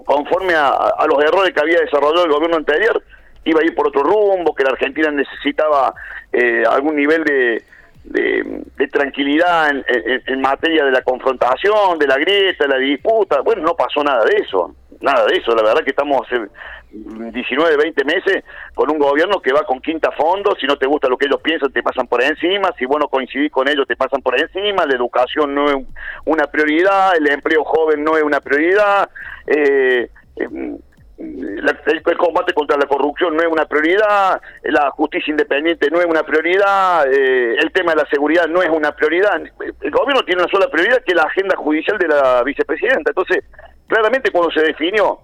conforme 0.06 0.54
a, 0.54 1.06
los 1.08 1.24
errores 1.24 1.54
que 1.54 1.62
había 1.62 1.80
desarrollado 1.80 2.26
el 2.26 2.32
gobierno 2.32 2.58
anterior, 2.58 3.02
iba 3.46 3.62
a 3.62 3.66
ir 3.66 3.74
por 3.74 3.88
otro 3.88 4.04
rumbo, 4.04 4.54
que 4.54 4.64
la 4.64 4.72
Argentina 4.72 5.12
necesitaba 5.12 5.94
eh, 6.32 6.64
algún 6.70 6.96
nivel 6.96 7.24
de 7.24 7.64
de, 8.04 8.88
tranquilidad 8.92 9.70
en, 9.70 10.42
materia 10.42 10.86
de 10.86 10.92
la 10.92 11.02
confrontación, 11.02 11.98
de 11.98 12.08
la 12.08 12.18
grieta, 12.18 12.66
de 12.66 12.70
la 12.70 12.78
disputa. 12.78 13.42
Bueno, 13.42 13.64
no 13.64 13.76
pasó 13.76 14.04
nada 14.04 14.24
de 14.26 14.38
eso, 14.38 14.76
nada 15.02 15.26
de 15.26 15.38
eso. 15.38 15.56
La 15.56 15.64
verdad 15.64 15.84
que 15.84 15.92
estamos 15.92 16.22
hace 16.28 16.48
19, 16.92 17.78
20 17.78 18.06
meses 18.06 18.44
con 18.76 18.92
un 18.92 19.00
gobierno 19.00 19.42
que 19.42 19.54
va 19.54 19.64
con 19.64 19.80
quinta 19.80 20.12
fondo. 20.12 20.56
Si 20.60 20.68
no 20.68 20.78
te 20.78 20.86
gusta 20.86 21.08
lo 21.08 21.18
que 21.18 21.26
ellos 21.26 21.42
piensan, 21.42 21.72
te 21.72 21.82
pasan 21.82 22.08
por 22.08 22.22
encima. 22.22 22.72
Si 22.78 22.86
vos 22.86 23.00
no 23.00 23.08
coincidís 23.08 23.52
con 23.52 23.68
ellos, 23.68 23.88
te 23.88 23.96
pasan 23.96 24.22
por 24.22 24.40
encima. 24.40 24.86
La 24.86 24.96
educación 24.96 25.56
no 25.56 25.70
es 25.70 25.78
una 26.26 26.46
prioridad, 26.48 27.16
el 27.18 27.28
empleo 27.30 27.64
joven 27.64 28.04
no 28.04 28.18
es 28.18 28.24
una 28.24 28.42
prioridad. 28.42 29.10
Eh, 29.48 30.10
eh 30.36 30.78
el 31.18 32.18
combate 32.18 32.54
contra 32.54 32.78
la 32.78 32.86
corrupción 32.86 33.36
no 33.36 33.44
es 33.44 33.48
una 33.48 33.66
prioridad, 33.66 34.42
la 34.64 34.90
justicia 34.92 35.32
independiente 35.32 35.90
no 35.92 36.00
es 36.00 36.06
una 36.06 36.24
prioridad, 36.24 37.06
eh, 37.12 37.56
el 37.56 37.72
tema 37.72 37.94
de 37.94 38.02
la 38.02 38.10
seguridad 38.10 38.48
no 38.48 38.62
es 38.62 38.70
una 38.70 38.92
prioridad. 38.96 39.42
El 39.82 39.92
gobierno 39.92 40.24
tiene 40.26 40.42
una 40.42 40.52
sola 40.52 40.68
prioridad 40.70 41.04
que 41.04 41.12
es 41.12 41.16
la 41.16 41.24
agenda 41.24 41.56
judicial 41.56 41.98
de 41.98 42.08
la 42.08 42.44
vicepresidenta. 42.44 43.12
Entonces, 43.12 43.44
claramente 43.88 44.32
cuando 44.32 44.52
se 44.52 44.62
definió, 44.62 45.20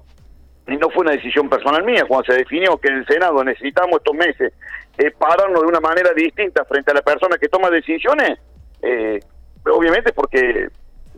y 0.67 0.77
no 0.77 0.89
fue 0.89 1.01
una 1.01 1.13
decisión 1.13 1.49
personal 1.49 1.83
mía, 1.83 2.05
cuando 2.07 2.31
se 2.31 2.37
definió 2.37 2.77
que 2.77 2.89
en 2.89 2.97
el 2.97 3.07
Senado 3.07 3.43
necesitamos 3.43 3.97
estos 3.97 4.15
meses 4.15 4.53
eh, 4.97 5.11
pararnos 5.17 5.61
de 5.61 5.67
una 5.67 5.79
manera 5.79 6.11
distinta 6.13 6.63
frente 6.65 6.91
a 6.91 6.95
la 6.95 7.01
persona 7.01 7.37
que 7.37 7.47
toma 7.47 7.69
decisiones, 7.69 8.37
eh, 8.81 9.19
obviamente 9.65 10.13
porque 10.13 10.67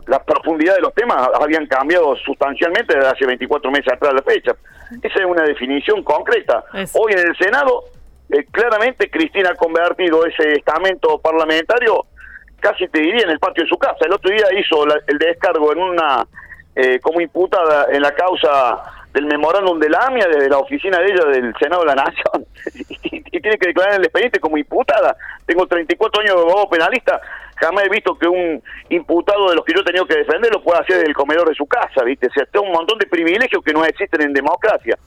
la 0.08 0.24
profundidad 0.62 0.75
de 0.75 0.82
los 0.82 0.94
temas 0.94 1.27
habían 1.39 1.65
cambiado 1.65 2.15
sustancialmente 2.18 2.96
desde 2.96 3.10
hace 3.10 3.25
24 3.25 3.72
meses 3.72 3.94
atrás 3.94 4.13
de 4.13 4.18
la 4.18 4.24
fecha. 4.24 4.51
Esa 5.01 5.20
es 5.20 5.25
una 5.25 5.44
definición 5.44 6.03
concreta. 6.03 6.63
Hoy 6.94 7.13
en 7.13 7.20
el 7.20 7.36
Senado, 7.38 7.86
eh, 8.30 8.46
claramente 8.51 9.10
Cristina 9.10 9.51
ha 9.51 9.56
convertido 9.56 10.25
ese 10.25 10.53
estamento 10.53 11.20
parlamentario, 11.20 12.06
casi 12.60 12.88
te 12.88 13.00
diría, 13.00 13.24
en 13.24 13.32
el 13.32 13.39
patio 13.39 13.63
de 13.63 13.70
su 13.70 13.77
casa. 13.77 14.06
El 14.06 14.13
otro 14.13 14.30
día 14.30 14.46
hizo 14.60 14.86
el 15.08 15.18
descargo 15.18 15.72
en 15.72 15.80
una, 15.80 16.27
eh, 16.75 17.00
como 17.00 17.22
imputada 17.22 17.88
en 17.91 18.01
la 18.01 18.12
causa 18.12 18.84
del 19.13 19.25
memorándum 19.25 19.80
de 19.80 19.89
la 19.89 20.06
AMIA 20.08 20.27
desde 20.27 20.50
la 20.50 20.58
oficina 20.58 21.00
de 21.00 21.06
ella 21.06 21.25
del 21.25 21.53
Senado 21.60 21.82
de 21.82 21.88
la 21.88 21.96
Nación 21.96 22.46
y, 22.89 23.41
tiene 23.41 23.58
que 23.58 23.68
declarar 23.68 23.96
el 23.96 24.06
expediente 24.06 24.39
como 24.39 24.58
imputada. 24.58 25.15
Tengo 25.46 25.65
34 25.65 26.22
años 26.22 26.36
de 26.36 26.41
abogado 26.41 26.70
penalista, 26.70 27.20
jamás 27.62 27.86
he 27.86 27.89
visto 27.89 28.18
que 28.18 28.27
un 28.27 28.62
imputado 28.89 29.50
de 29.50 29.56
los 29.56 29.63
que 29.63 29.74
yo 29.74 29.82
he 29.82 29.86
tenido 29.86 30.06
que 30.06 30.18
defender 30.18 30.51
lo 30.51 30.63
pueda 30.63 30.80
hacer 30.80 30.98
desde 30.98 31.10
el 31.10 31.15
comedor 31.15 31.48
de 31.48 31.56
su 31.56 31.65
casa, 31.65 32.03
¿viste? 32.03 32.27
O 32.27 32.32
sea, 32.32 32.46
tengo 32.46 32.65
un 32.65 32.72
montón 32.72 32.98
de 32.98 33.06
privilegios 33.06 33.63
que 33.63 33.74
no 33.74 33.86
existen 33.86 34.22
en 34.22 34.34
democracia. 34.34 34.98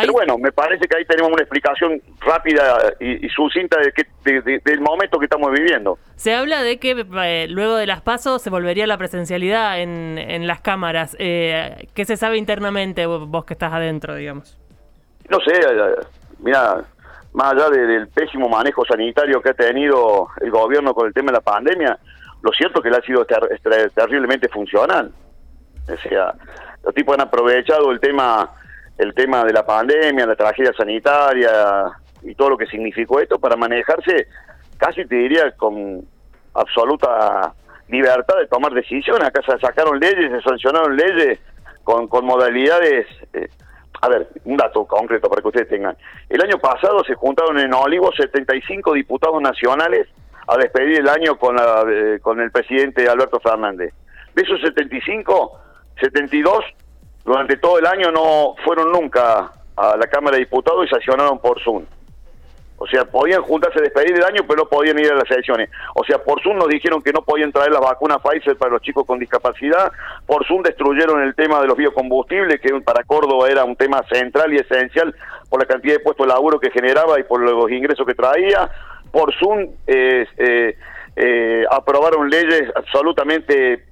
Pero 0.00 0.12
bueno, 0.12 0.38
me 0.38 0.50
parece 0.50 0.88
que 0.88 0.96
ahí 0.96 1.04
tenemos 1.04 1.30
una 1.30 1.42
explicación 1.42 2.02
rápida 2.20 2.94
y, 2.98 3.28
sucinta 3.28 3.78
de 3.78 3.92
que, 3.92 4.60
del 4.64 4.80
momento 4.80 5.18
que 5.18 5.26
estamos 5.26 5.52
viviendo. 5.52 5.98
Se 6.16 6.34
habla 6.34 6.62
de 6.62 6.78
que 6.78 7.06
eh, 7.22 7.46
luego 7.48 7.76
de 7.76 7.86
las 7.86 8.00
pasos 8.00 8.42
se 8.42 8.50
volvería 8.50 8.88
la 8.88 8.98
presencialidad 8.98 9.80
en, 9.80 10.18
en 10.18 10.48
las 10.48 10.60
cámaras. 10.60 11.16
Eh, 11.20 11.86
¿Qué 11.94 12.04
se 12.04 12.16
sabe 12.16 12.38
internamente 12.38 13.06
vos 13.06 13.44
que 13.44 13.52
estás 13.52 13.72
adentro, 13.72 14.16
digamos? 14.16 14.58
No 15.28 15.38
sé, 15.40 15.54
eh, 15.54 15.94
mira, 16.40 16.84
más 17.34 17.52
allá 17.52 17.68
del 17.68 18.08
pésimo 18.08 18.48
manejo 18.48 18.84
sanitario 18.84 19.42
que 19.42 19.50
ha 19.50 19.54
tenido 19.54 20.28
el 20.40 20.50
gobierno 20.50 20.94
con 20.94 21.08
el 21.08 21.12
tema 21.12 21.26
de 21.26 21.38
la 21.38 21.40
pandemia, 21.40 21.98
lo 22.42 22.50
cierto 22.52 22.78
es 22.78 22.84
que 22.84 22.90
le 22.90 22.96
ha 22.96 23.02
sido 23.02 23.26
terriblemente 23.94 24.48
funcional. 24.48 25.12
O 25.84 26.08
sea, 26.08 26.34
los 26.82 26.94
tipos 26.94 27.14
han 27.14 27.22
aprovechado 27.22 27.90
el 27.90 28.00
tema 28.00 28.50
el 28.96 29.12
tema 29.12 29.44
de 29.44 29.52
la 29.52 29.66
pandemia, 29.66 30.24
la 30.24 30.36
tragedia 30.36 30.72
sanitaria 30.76 31.50
y 32.22 32.34
todo 32.36 32.50
lo 32.50 32.56
que 32.56 32.66
significó 32.66 33.18
esto 33.18 33.40
para 33.40 33.56
manejarse 33.56 34.28
casi 34.78 35.04
te 35.04 35.16
diría 35.16 35.50
con 35.56 36.06
absoluta 36.54 37.52
libertad 37.88 38.36
de 38.38 38.46
tomar 38.46 38.72
decisiones. 38.72 39.26
Acá 39.26 39.42
se 39.42 39.58
sacaron 39.58 39.98
leyes, 39.98 40.30
se 40.30 40.40
sancionaron 40.42 40.96
leyes 40.96 41.40
con, 41.82 42.06
con 42.08 42.24
modalidades... 42.24 43.06
Eh, 43.32 43.48
a 44.04 44.08
ver, 44.08 44.28
un 44.44 44.58
dato 44.58 44.84
concreto 44.84 45.30
para 45.30 45.40
que 45.40 45.48
ustedes 45.48 45.68
tengan. 45.68 45.96
El 46.28 46.42
año 46.42 46.58
pasado 46.58 47.02
se 47.04 47.14
juntaron 47.14 47.58
en 47.58 47.72
Olivo 47.72 48.10
75 48.14 48.92
diputados 48.92 49.40
nacionales 49.40 50.08
a 50.46 50.58
despedir 50.58 50.98
el 50.98 51.08
año 51.08 51.38
con, 51.38 51.56
la, 51.56 51.86
eh, 51.88 52.18
con 52.20 52.38
el 52.38 52.50
presidente 52.50 53.08
Alberto 53.08 53.40
Fernández. 53.40 53.94
De 54.34 54.42
esos 54.42 54.60
75, 54.60 55.58
72 56.00 56.64
durante 57.24 57.56
todo 57.56 57.78
el 57.78 57.86
año 57.86 58.10
no 58.10 58.54
fueron 58.62 58.92
nunca 58.92 59.52
a 59.74 59.96
la 59.96 60.06
Cámara 60.06 60.36
de 60.36 60.44
Diputados 60.44 60.84
y 60.84 60.88
sancionaron 60.90 61.38
por 61.38 61.58
Zoom. 61.62 61.86
O 62.84 62.86
sea, 62.86 63.06
podían 63.06 63.40
juntarse 63.40 63.78
a 63.78 63.82
despedir 63.82 64.12
el 64.14 64.24
año, 64.24 64.42
pero 64.46 64.64
no 64.64 64.68
podían 64.68 64.98
ir 64.98 65.10
a 65.10 65.14
las 65.14 65.30
elecciones. 65.30 65.70
O 65.94 66.04
sea, 66.04 66.18
por 66.18 66.42
Zoom 66.42 66.58
nos 66.58 66.68
dijeron 66.68 67.00
que 67.00 67.12
no 67.12 67.22
podían 67.22 67.50
traer 67.50 67.72
las 67.72 67.80
vacunas 67.80 68.18
Pfizer 68.22 68.58
para 68.58 68.72
los 68.72 68.82
chicos 68.82 69.06
con 69.06 69.18
discapacidad. 69.18 69.90
Por 70.26 70.46
Zoom 70.46 70.62
destruyeron 70.62 71.22
el 71.22 71.34
tema 71.34 71.62
de 71.62 71.66
los 71.66 71.78
biocombustibles, 71.78 72.60
que 72.60 72.78
para 72.82 73.02
Córdoba 73.04 73.48
era 73.48 73.64
un 73.64 73.74
tema 73.74 74.02
central 74.12 74.52
y 74.52 74.58
esencial 74.58 75.14
por 75.48 75.60
la 75.60 75.66
cantidad 75.66 75.94
de 75.94 76.00
puestos 76.00 76.26
de 76.26 76.34
laburo 76.34 76.60
que 76.60 76.70
generaba 76.70 77.18
y 77.18 77.22
por 77.22 77.40
los 77.40 77.70
ingresos 77.70 78.06
que 78.06 78.14
traía. 78.14 78.68
Por 79.10 79.32
Zoom 79.32 79.70
eh, 79.86 80.26
eh, 80.36 80.76
eh, 81.16 81.64
aprobaron 81.70 82.28
leyes 82.28 82.70
absolutamente 82.76 83.86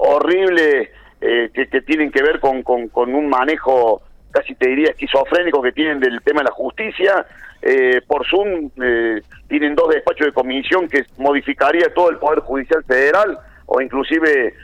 horribles 0.00 0.88
eh, 1.20 1.50
que, 1.52 1.82
tienen 1.82 2.12
que 2.12 2.22
ver 2.22 2.38
con, 2.38 2.62
con, 2.62 3.14
un 3.14 3.28
manejo 3.28 4.02
casi 4.30 4.54
te 4.54 4.68
diría 4.68 4.90
esquizofrénico 4.90 5.62
que 5.62 5.72
tienen 5.72 6.00
del 6.00 6.20
tema 6.22 6.40
de 6.40 6.44
la 6.44 6.52
justicia. 6.52 7.26
Eh, 7.60 8.00
por 8.06 8.24
Zoom 8.26 8.70
eh, 8.82 9.22
tienen 9.48 9.74
dos 9.74 9.88
despachos 9.88 10.26
de 10.26 10.32
comisión 10.32 10.88
que 10.88 11.04
modificaría 11.16 11.92
todo 11.92 12.10
el 12.10 12.18
Poder 12.18 12.40
Judicial 12.40 12.84
Federal 12.84 13.38
o 13.66 13.80
inclusive 13.80 14.54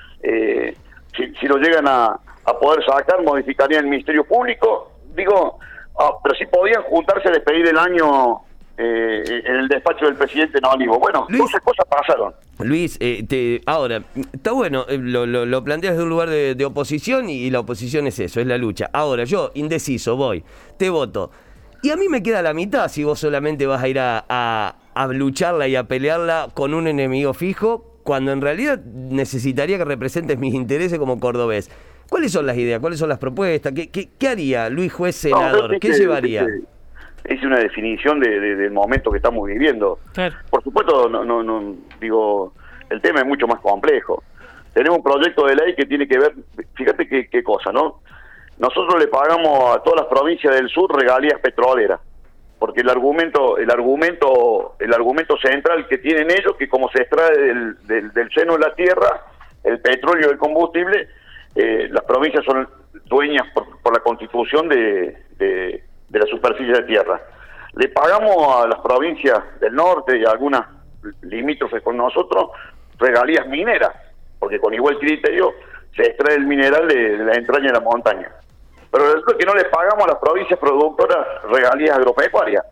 si, 1.16 1.46
lo 1.46 1.58
llegan 1.58 1.86
a, 1.86 2.18
a 2.44 2.58
poder 2.58 2.84
sacar 2.84 3.22
modificaría 3.22 3.78
el 3.78 3.86
Ministerio 3.86 4.24
Público. 4.24 4.92
Digo, 5.14 5.58
ah, 5.98 6.12
pero 6.22 6.34
si 6.34 6.46
podían 6.46 6.82
juntarse 6.82 7.28
a 7.28 7.32
despedir 7.32 7.68
el 7.68 7.78
año 7.78 8.40
eh, 8.76 9.42
en 9.44 9.54
el 9.56 9.68
despacho 9.68 10.06
del 10.06 10.16
presidente 10.16 10.58
no 10.60 10.98
Bueno, 10.98 11.26
muchas 11.28 11.60
cosas 11.60 11.86
pasaron. 11.88 12.34
Luis, 12.58 12.96
eh, 13.00 13.24
te, 13.28 13.60
ahora, 13.66 14.02
está 14.32 14.50
bueno, 14.52 14.84
eh, 14.88 14.98
lo, 14.98 15.26
lo, 15.26 15.64
planteas 15.64 15.94
desde 15.94 16.02
un 16.02 16.10
lugar 16.10 16.28
de, 16.28 16.64
oposición 16.64 17.28
y, 17.28 17.50
la 17.50 17.60
oposición 17.60 18.06
es 18.08 18.18
eso, 18.18 18.40
es 18.40 18.46
la 18.46 18.58
lucha. 18.58 18.90
Ahora, 18.92 19.24
yo, 19.24 19.52
indeciso, 19.54 20.16
voy, 20.16 20.42
te 20.76 20.90
voto. 20.90 21.30
Y 21.82 21.90
a 21.90 21.96
mí 21.96 22.08
me 22.08 22.22
queda 22.22 22.42
la 22.42 22.54
mitad 22.54 22.88
si 22.88 23.04
vos 23.04 23.20
solamente 23.20 23.66
vas 23.66 23.82
a 23.82 23.88
ir 23.88 23.98
a, 24.00 24.24
a 24.28 25.06
lucharla 25.08 25.68
y 25.68 25.76
a 25.76 25.84
pelearla 25.84 26.48
con 26.54 26.74
un 26.74 26.88
enemigo 26.88 27.32
fijo, 27.34 27.98
cuando 28.02 28.32
en 28.32 28.40
realidad 28.40 28.80
necesitaría 28.84 29.78
que 29.78 29.84
representes 29.84 30.38
mis 30.38 30.54
intereses 30.54 30.98
como 30.98 31.20
cordobés. 31.20 31.70
¿Cuáles 32.08 32.32
son 32.32 32.46
las 32.46 32.56
ideas? 32.56 32.80
¿Cuáles 32.80 32.98
son 32.98 33.08
las 33.08 33.18
propuestas? 33.18 33.72
¿Qué, 33.72 33.88
qué, 33.88 34.28
haría 34.28 34.68
Luis 34.68 34.92
Juez 34.92 35.16
Senador? 35.16 35.78
¿Qué 35.78 35.92
llevaría? 35.92 36.46
Es 37.24 37.42
una 37.42 37.58
definición 37.58 38.20
de, 38.20 38.38
del 38.38 38.70
momento 38.70 39.10
que 39.10 39.16
estamos 39.16 39.46
viviendo. 39.46 39.98
Por 40.50 40.62
supuesto, 40.62 41.08
no, 41.08 41.24
no, 41.24 41.42
no, 41.42 41.74
digo, 42.00 42.52
el 42.90 43.00
tema 43.00 43.20
es 43.20 43.26
mucho 43.26 43.46
más 43.46 43.60
complejo. 43.60 44.22
Tenemos 44.74 44.98
un 44.98 45.04
proyecto 45.04 45.46
de 45.46 45.56
ley 45.56 45.74
que 45.74 45.86
tiene 45.86 46.06
que 46.06 46.18
ver, 46.18 46.34
fíjate 46.74 47.08
qué, 47.08 47.28
qué 47.28 47.42
cosa, 47.42 47.72
¿no? 47.72 48.00
Nosotros 48.58 49.00
le 49.00 49.08
pagamos 49.08 49.76
a 49.76 49.82
todas 49.82 50.00
las 50.00 50.08
provincias 50.08 50.54
del 50.54 50.68
sur 50.68 50.94
regalías 50.94 51.40
petroleras, 51.40 52.00
porque 52.58 52.82
el 52.82 52.90
argumento, 52.90 53.56
el 53.56 53.70
argumento, 53.70 54.76
el 54.78 54.92
argumento 54.92 55.36
central 55.38 55.88
que 55.88 55.98
tienen 55.98 56.30
ellos, 56.30 56.56
que 56.58 56.68
como 56.68 56.88
se 56.90 57.02
extrae 57.02 57.38
del, 57.38 58.12
del, 58.12 58.30
seno 58.34 58.54
de 58.54 58.58
la 58.60 58.74
tierra, 58.74 59.24
el 59.62 59.80
petróleo 59.80 60.28
y 60.28 60.32
el 60.32 60.38
combustible, 60.38 61.08
eh, 61.54 61.88
las 61.90 62.04
provincias 62.04 62.44
son 62.44 62.68
dueñas 63.06 63.46
por, 63.54 63.80
por 63.80 63.94
la 63.94 64.00
constitución 64.00 64.68
de, 64.68 65.16
de 65.38 65.84
de 66.14 66.20
la 66.20 66.26
superficie 66.26 66.72
de 66.72 66.82
tierra. 66.84 67.20
Le 67.74 67.88
pagamos 67.88 68.36
a 68.56 68.68
las 68.68 68.80
provincias 68.80 69.36
del 69.60 69.74
norte 69.74 70.16
y 70.16 70.24
a 70.24 70.30
algunas 70.30 70.64
limítrofes 71.22 71.82
con 71.82 71.96
nosotros 71.96 72.50
regalías 72.98 73.48
mineras, 73.48 73.90
porque 74.38 74.60
con 74.60 74.72
igual 74.72 74.96
criterio 74.98 75.52
se 75.94 76.02
extrae 76.02 76.36
el 76.36 76.46
mineral 76.46 76.86
de, 76.86 77.18
la 77.18 77.34
entraña 77.34 77.66
de 77.66 77.72
la 77.72 77.80
montaña. 77.80 78.30
Pero 78.92 79.06
resulta 79.06 79.36
que 79.36 79.44
no 79.44 79.54
le 79.54 79.64
pagamos 79.64 80.04
a 80.04 80.12
las 80.12 80.18
provincias 80.18 80.58
productoras 80.58 81.26
regalías 81.50 81.98
agropecuarias. 81.98 82.64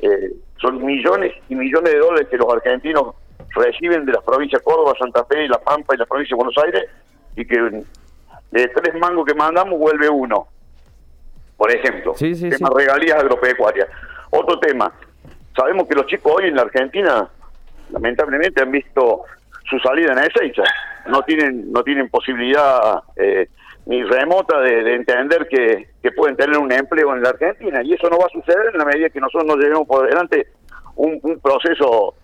Eh, 0.00 0.32
son 0.56 0.82
millones 0.82 1.34
y 1.50 1.54
millones 1.54 1.92
de 1.92 1.98
dólares 1.98 2.28
que 2.30 2.38
los 2.38 2.50
argentinos 2.50 3.14
reciben 3.50 4.06
de 4.06 4.12
las 4.12 4.24
provincias 4.24 4.62
Córdoba, 4.62 4.94
Santa 4.98 5.26
Fe, 5.26 5.46
La 5.46 5.58
Pampa 5.58 5.94
y 5.94 5.98
la 5.98 6.06
provincia 6.06 6.34
de 6.34 6.42
Buenos 6.42 6.56
Aires 6.64 6.84
y 7.36 7.46
que 7.46 7.84
de 8.50 8.68
tres 8.68 8.94
mangos 8.98 9.26
que 9.26 9.34
mandamos 9.34 9.78
vuelve 9.78 10.08
uno 10.08 10.48
por 11.56 11.70
ejemplo. 11.74 12.14
Sí, 12.16 12.34
tema 12.48 12.70
regalías 12.74 13.18
agropecuarias. 13.18 13.88
Otro 14.30 14.58
tema, 14.58 14.92
sabemos 15.56 15.88
que 15.88 15.94
los 15.94 16.06
chicos 16.06 16.32
hoy 16.36 16.48
en 16.48 16.56
la 16.56 16.62
Argentina, 16.62 17.28
lamentablemente, 17.90 18.62
han 18.62 18.70
visto 18.70 19.22
su 19.68 19.78
salida 19.78 20.12
en 20.12 20.18
Ezeiza. 20.18 20.64
No 21.06 21.22
tienen, 21.22 21.72
no 21.72 21.82
tienen 21.82 22.08
posibilidad 22.08 23.00
eh, 23.16 23.48
ni 23.86 24.02
remota 24.02 24.60
de, 24.60 24.94
entender 24.94 25.46
que, 25.48 25.88
que, 26.02 26.12
pueden 26.12 26.36
tener 26.36 26.58
un 26.58 26.72
empleo 26.72 27.14
en 27.14 27.22
la 27.22 27.30
Argentina. 27.30 27.82
Y 27.82 27.94
eso 27.94 28.10
no 28.10 28.18
va 28.18 28.26
a 28.26 28.28
suceder 28.28 28.70
en 28.72 28.78
la 28.78 28.84
medida 28.84 29.10
que 29.10 29.20
nosotros 29.20 29.46
no 29.46 29.56
llevemos 29.56 29.86
por 29.86 30.08
delante 30.08 30.48
un, 30.96 31.18
un 31.22 31.40
proceso 31.40 32.14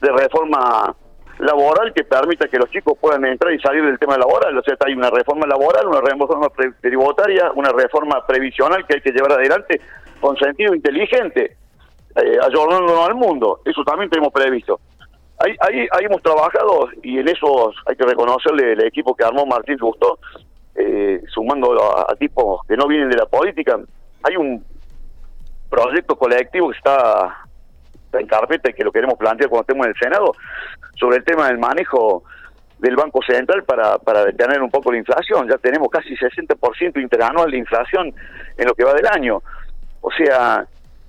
de 0.00 0.10
reforma 0.12 0.94
laboral 1.38 1.92
que 1.92 2.04
permita 2.04 2.48
que 2.48 2.58
los 2.58 2.70
chicos 2.70 2.96
puedan 3.00 3.24
entrar 3.24 3.52
y 3.52 3.60
salir 3.60 3.84
del 3.84 3.98
tema 3.98 4.16
laboral. 4.16 4.56
O 4.56 4.62
sea, 4.62 4.76
hay 4.84 4.94
una 4.94 5.10
reforma 5.10 5.46
laboral, 5.46 5.86
una 5.86 6.00
reforma 6.00 6.48
tributaria, 6.80 7.52
una 7.54 7.70
reforma 7.72 8.26
previsional 8.26 8.86
que 8.86 8.96
hay 8.96 9.00
que 9.00 9.12
llevar 9.12 9.32
adelante 9.32 9.80
con 10.20 10.36
sentido 10.36 10.74
inteligente, 10.74 11.56
eh, 12.16 12.38
al 12.40 13.14
mundo. 13.14 13.60
Eso 13.64 13.82
también 13.84 14.10
tenemos 14.10 14.32
previsto. 14.32 14.80
Ahí, 15.38 15.54
ahí, 15.60 15.86
ahí, 15.92 16.04
hemos 16.06 16.22
trabajado 16.22 16.88
y 17.02 17.18
en 17.18 17.28
eso 17.28 17.70
hay 17.84 17.94
que 17.94 18.06
reconocerle 18.06 18.72
el 18.72 18.84
equipo 18.84 19.14
que 19.14 19.24
armó 19.24 19.44
Martín 19.44 19.78
Justo, 19.78 20.18
eh, 20.74 21.22
sumando 21.28 21.76
a 22.08 22.14
tipos 22.16 22.60
que 22.66 22.76
no 22.76 22.86
vienen 22.86 23.10
de 23.10 23.16
la 23.16 23.26
política. 23.26 23.78
Hay 24.22 24.36
un 24.36 24.64
proyecto 25.68 26.16
colectivo 26.16 26.70
que 26.70 26.78
está 26.78 27.45
en 28.18 28.26
carpeta 28.26 28.70
y 28.70 28.72
que 28.72 28.84
lo 28.84 28.92
queremos 28.92 29.18
plantear 29.18 29.48
cuando 29.48 29.62
estemos 29.62 29.86
en 29.86 29.92
el 29.92 29.98
Senado, 29.98 30.32
sobre 30.98 31.18
el 31.18 31.24
tema 31.24 31.48
del 31.48 31.58
manejo 31.58 32.24
del 32.78 32.96
Banco 32.96 33.20
Central 33.26 33.64
para, 33.64 33.98
para 33.98 34.24
detener 34.24 34.62
un 34.62 34.70
poco 34.70 34.92
la 34.92 34.98
inflación. 34.98 35.48
Ya 35.48 35.56
tenemos 35.58 35.88
casi 35.88 36.14
60% 36.16 37.00
interanual 37.00 37.50
de 37.50 37.58
inflación 37.58 38.12
en 38.56 38.66
lo 38.66 38.74
que 38.74 38.84
va 38.84 38.94
del 38.94 39.06
año. 39.06 39.42
O 40.00 40.10
sea, 40.12 40.66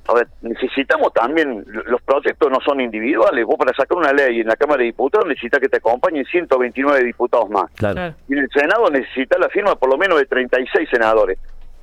a 0.07 0.13
ver, 0.13 0.27
necesitamos 0.41 1.11
también, 1.13 1.65
los 1.67 2.01
proyectos 2.01 2.49
no 2.49 2.59
son 2.61 2.79
individuales, 2.79 3.45
vos 3.45 3.57
para 3.57 3.73
sacar 3.73 3.97
una 3.97 4.13
ley 4.13 4.39
en 4.39 4.47
la 4.47 4.55
Cámara 4.55 4.79
de 4.79 4.85
Diputados 4.85 5.27
necesitas 5.27 5.59
que 5.59 5.67
te 5.67 5.77
acompañen 5.77 6.23
129 6.25 7.03
diputados 7.03 7.49
más. 7.49 7.69
Y 8.29 8.33
en 8.33 8.39
el 8.39 8.49
Senado 8.49 8.89
necesitas 8.89 9.37
la 9.39 9.49
firma 9.49 9.75
por 9.75 9.89
lo 9.89 9.97
menos 9.97 10.17
de 10.17 10.25
36 10.25 10.89
senadores. 10.89 11.37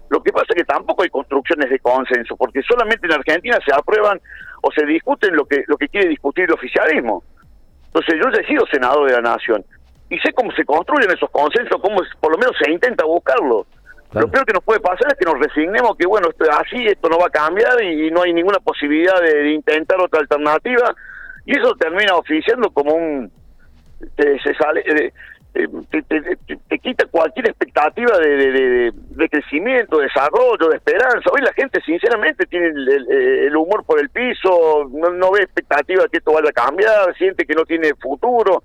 Lo 0.08 0.22
que 0.22 0.32
pasa 0.32 0.46
es 0.50 0.56
que 0.56 0.64
tampoco 0.64 1.02
hay 1.02 1.10
construcciones 1.10 1.68
de 1.68 1.78
consenso, 1.80 2.36
porque 2.36 2.62
solamente 2.62 3.06
en 3.06 3.12
Argentina 3.12 3.58
se 3.64 3.74
aprueban 3.74 4.18
o 4.66 4.72
se 4.72 4.86
discuten 4.86 5.36
lo 5.36 5.44
que, 5.44 5.62
lo 5.66 5.76
que 5.76 5.88
quiere 5.88 6.08
discutir 6.08 6.44
el 6.44 6.52
oficialismo. 6.52 7.22
Entonces 7.86 8.14
yo 8.20 8.30
ya 8.30 8.40
he 8.40 8.46
sido 8.46 8.66
senador 8.66 9.08
de 9.08 9.14
la 9.14 9.20
Nación 9.20 9.64
y 10.08 10.18
sé 10.18 10.32
cómo 10.32 10.50
se 10.52 10.64
construyen 10.64 11.10
esos 11.10 11.30
consensos, 11.30 11.80
cómo 11.80 12.00
por 12.20 12.32
lo 12.32 12.38
menos 12.38 12.56
se 12.58 12.70
intenta 12.70 13.04
buscarlo. 13.04 13.66
Claro. 14.10 14.26
Lo 14.26 14.32
peor 14.32 14.46
que 14.46 14.52
nos 14.54 14.64
puede 14.64 14.80
pasar 14.80 15.12
es 15.12 15.18
que 15.18 15.24
nos 15.24 15.38
resignemos 15.38 15.96
que, 15.98 16.06
bueno, 16.06 16.28
esto 16.30 16.44
es 16.44 16.50
así, 16.50 16.86
esto 16.86 17.08
no 17.08 17.18
va 17.18 17.26
a 17.26 17.30
cambiar 17.30 17.82
y, 17.82 18.10
no 18.10 18.22
hay 18.22 18.32
ninguna 18.32 18.58
posibilidad 18.58 19.20
de, 19.20 19.34
de 19.34 19.50
intentar 19.52 20.00
otra 20.00 20.20
alternativa. 20.20 20.94
Y 21.44 21.58
eso 21.58 21.74
termina 21.74 22.14
oficiando 22.14 22.70
como 22.70 22.94
un... 22.94 23.30
te- 24.16 24.38
se 24.40 24.54
sale... 24.54 24.80
eh, 24.86 25.12
eh, 25.54 25.68
te, 25.90 26.02
te- 26.02 26.36
te- 26.68 26.78
quita 26.78 27.06
cualquier 27.06 27.48
expectativa 27.48 28.18
de, 28.18 28.28
de- 28.28 28.52
de- 28.52 28.92
de 28.94 29.28
crecimiento, 29.28 29.98
de 29.98 30.04
desarrollo, 30.04 30.68
de 30.68 30.76
esperanza. 30.76 31.30
Hoy 31.32 31.40
la 31.42 31.52
gente 31.52 31.80
sinceramente 31.82 32.44
tiene 32.46 32.66
el 32.68 33.56
humor 33.56 33.84
por 33.84 34.00
el 34.00 34.10
piso, 34.10 34.88
no, 34.92 35.10
no 35.10 35.30
ve 35.32 35.42
expectativa 35.42 36.02
de 36.02 36.08
que 36.08 36.18
esto 36.18 36.32
vaya 36.32 36.50
a 36.50 36.52
cambiar, 36.52 37.14
siente 37.16 37.46
que 37.46 37.54
no 37.54 37.64
tiene 37.64 37.94
futuro. 37.94 38.62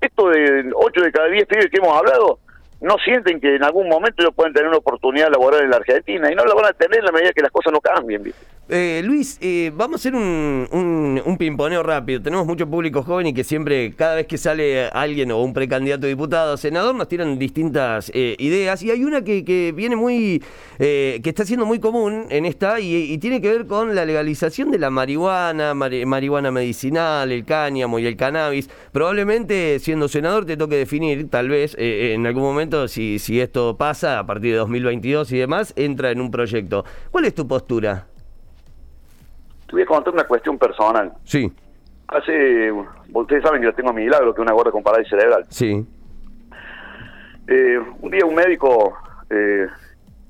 Esto 0.00 0.28
de 0.30 0.70
8 0.74 1.00
de 1.00 1.12
cada 1.12 1.28
10 1.28 1.46
pibes 1.46 1.66
que 1.70 1.78
hemos 1.78 1.96
hablado 1.96 2.40
no 2.82 2.96
sienten 3.04 3.40
que 3.40 3.56
en 3.56 3.64
algún 3.64 3.88
momento 3.88 4.22
ellos 4.22 4.34
pueden 4.34 4.52
tener 4.52 4.68
una 4.68 4.78
oportunidad 4.78 5.30
laboral 5.30 5.62
en 5.62 5.70
la 5.70 5.76
Argentina 5.76 6.30
y 6.30 6.34
no 6.34 6.44
la 6.44 6.54
van 6.54 6.66
a 6.66 6.72
tener 6.72 6.98
en 6.98 7.04
la 7.06 7.12
medida 7.12 7.32
que 7.32 7.42
las 7.42 7.50
cosas 7.50 7.72
no 7.72 7.80
cambien. 7.80 8.32
Eh, 8.68 9.02
Luis, 9.04 9.38
eh, 9.42 9.70
vamos 9.74 9.96
a 9.96 10.00
hacer 10.00 10.14
un, 10.14 11.20
un, 11.24 11.36
pimponeo 11.36 11.82
rápido. 11.82 12.22
Tenemos 12.22 12.46
mucho 12.46 12.66
público 12.70 13.02
joven 13.02 13.26
y 13.26 13.34
que 13.34 13.44
siempre, 13.44 13.92
cada 13.94 14.14
vez 14.14 14.26
que 14.26 14.38
sale 14.38 14.86
alguien 14.92 15.30
o 15.32 15.42
un 15.42 15.52
precandidato 15.52 16.06
a 16.06 16.08
diputado 16.08 16.56
senador, 16.56 16.94
nos 16.94 17.08
tiran 17.08 17.38
distintas 17.38 18.10
eh, 18.14 18.36
ideas. 18.38 18.82
Y 18.82 18.90
hay 18.90 19.04
una 19.04 19.24
que, 19.24 19.44
que 19.44 19.72
viene 19.74 19.96
muy, 19.96 20.42
eh, 20.78 21.20
que 21.22 21.28
está 21.28 21.44
siendo 21.44 21.66
muy 21.66 21.80
común 21.80 22.26
en 22.30 22.46
esta 22.46 22.80
y, 22.80 23.18
tiene 23.18 23.42
que 23.42 23.50
ver 23.50 23.66
con 23.66 23.94
la 23.94 24.04
legalización 24.06 24.70
de 24.70 24.78
la 24.78 24.90
marihuana, 24.90 25.74
mari- 25.74 26.06
marihuana 26.06 26.50
medicinal, 26.50 27.30
el 27.30 27.44
cáñamo 27.44 27.98
y 27.98 28.06
el 28.06 28.16
cannabis. 28.16 28.70
Probablemente, 28.92 29.80
siendo 29.80 30.08
senador, 30.08 30.46
te 30.46 30.56
toque 30.56 30.76
definir, 30.76 31.28
tal 31.28 31.48
vez, 31.48 31.76
eh, 31.78 32.14
en 32.14 32.26
algún 32.26 32.44
momento, 32.44 32.71
si, 32.88 33.18
si 33.18 33.40
esto 33.40 33.76
pasa 33.76 34.18
a 34.18 34.26
partir 34.26 34.52
de 34.52 34.58
2022 34.58 35.32
y 35.32 35.38
demás, 35.38 35.72
entra 35.76 36.10
en 36.10 36.20
un 36.20 36.30
proyecto. 36.30 36.84
¿Cuál 37.10 37.26
es 37.26 37.34
tu 37.34 37.46
postura? 37.46 38.06
Te 39.66 39.72
voy 39.72 39.82
a 39.82 39.86
contar 39.86 40.12
una 40.14 40.24
cuestión 40.24 40.58
personal. 40.58 41.12
Sí. 41.24 41.52
Hace, 42.08 42.72
ustedes 43.12 43.42
saben 43.42 43.60
que 43.60 43.66
yo 43.66 43.74
tengo 43.74 43.90
a 43.90 43.92
Milagro, 43.92 44.34
que 44.34 44.40
es 44.40 44.46
una 44.46 44.54
gorda 44.54 44.70
con 44.70 44.82
parálisis 44.82 45.10
cerebral. 45.10 45.44
Sí. 45.48 45.86
Eh, 47.46 47.78
un 48.00 48.10
día 48.10 48.24
un 48.24 48.34
médico 48.34 48.96
eh, 49.30 49.66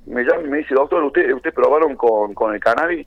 me 0.06 0.22
llama 0.24 0.42
y 0.44 0.48
me 0.48 0.58
dice, 0.58 0.74
doctor, 0.74 1.02
¿usted, 1.04 1.32
usted 1.32 1.52
probaron 1.52 1.96
con, 1.96 2.34
con 2.34 2.54
el 2.54 2.60
cannabis? 2.60 3.06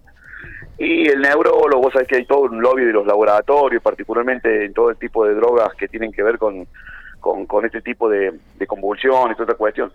Y 0.78 1.08
el 1.08 1.22
neurólogo, 1.22 1.84
vos 1.84 1.94
sabés 1.94 2.08
que 2.08 2.18
hay 2.18 2.26
todo 2.26 2.42
un 2.42 2.62
lobby 2.62 2.84
de 2.84 2.92
los 2.92 3.06
laboratorios, 3.06 3.82
particularmente 3.82 4.66
en 4.66 4.74
todo 4.74 4.90
el 4.90 4.98
tipo 4.98 5.26
de 5.26 5.34
drogas 5.36 5.74
que 5.76 5.88
tienen 5.88 6.12
que 6.12 6.22
ver 6.22 6.38
con, 6.38 6.68
con, 7.26 7.48
con 7.48 7.66
este 7.66 7.82
tipo 7.82 8.08
de, 8.08 8.32
de 8.60 8.68
convulsiones 8.68 9.32
y 9.32 9.34
toda 9.34 9.46
otra 9.46 9.56
cuestión. 9.58 9.92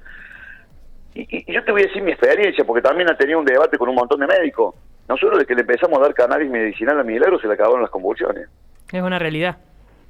Y, 1.14 1.20
y- 1.22 1.44
y 1.46 1.52
yo 1.52 1.62
te 1.62 1.70
voy 1.70 1.82
a 1.82 1.86
decir 1.86 2.02
mi 2.02 2.10
experiencia, 2.10 2.64
porque 2.64 2.82
también 2.82 3.08
ha 3.08 3.16
tenido 3.16 3.38
un 3.38 3.44
debate 3.44 3.78
con 3.78 3.88
un 3.88 3.94
montón 3.94 4.18
de 4.18 4.26
médicos. 4.26 4.74
Nosotros 5.08 5.38
desde 5.38 5.46
que 5.46 5.54
le 5.54 5.60
empezamos 5.60 5.96
a 5.98 6.02
dar 6.02 6.12
cannabis 6.14 6.50
medicinal 6.50 6.98
a 6.98 7.04
Milagro 7.04 7.38
se 7.38 7.46
le 7.46 7.54
acabaron 7.54 7.82
las 7.82 7.90
convulsiones. 7.90 8.48
Es 8.92 9.00
una 9.00 9.20
realidad. 9.20 9.58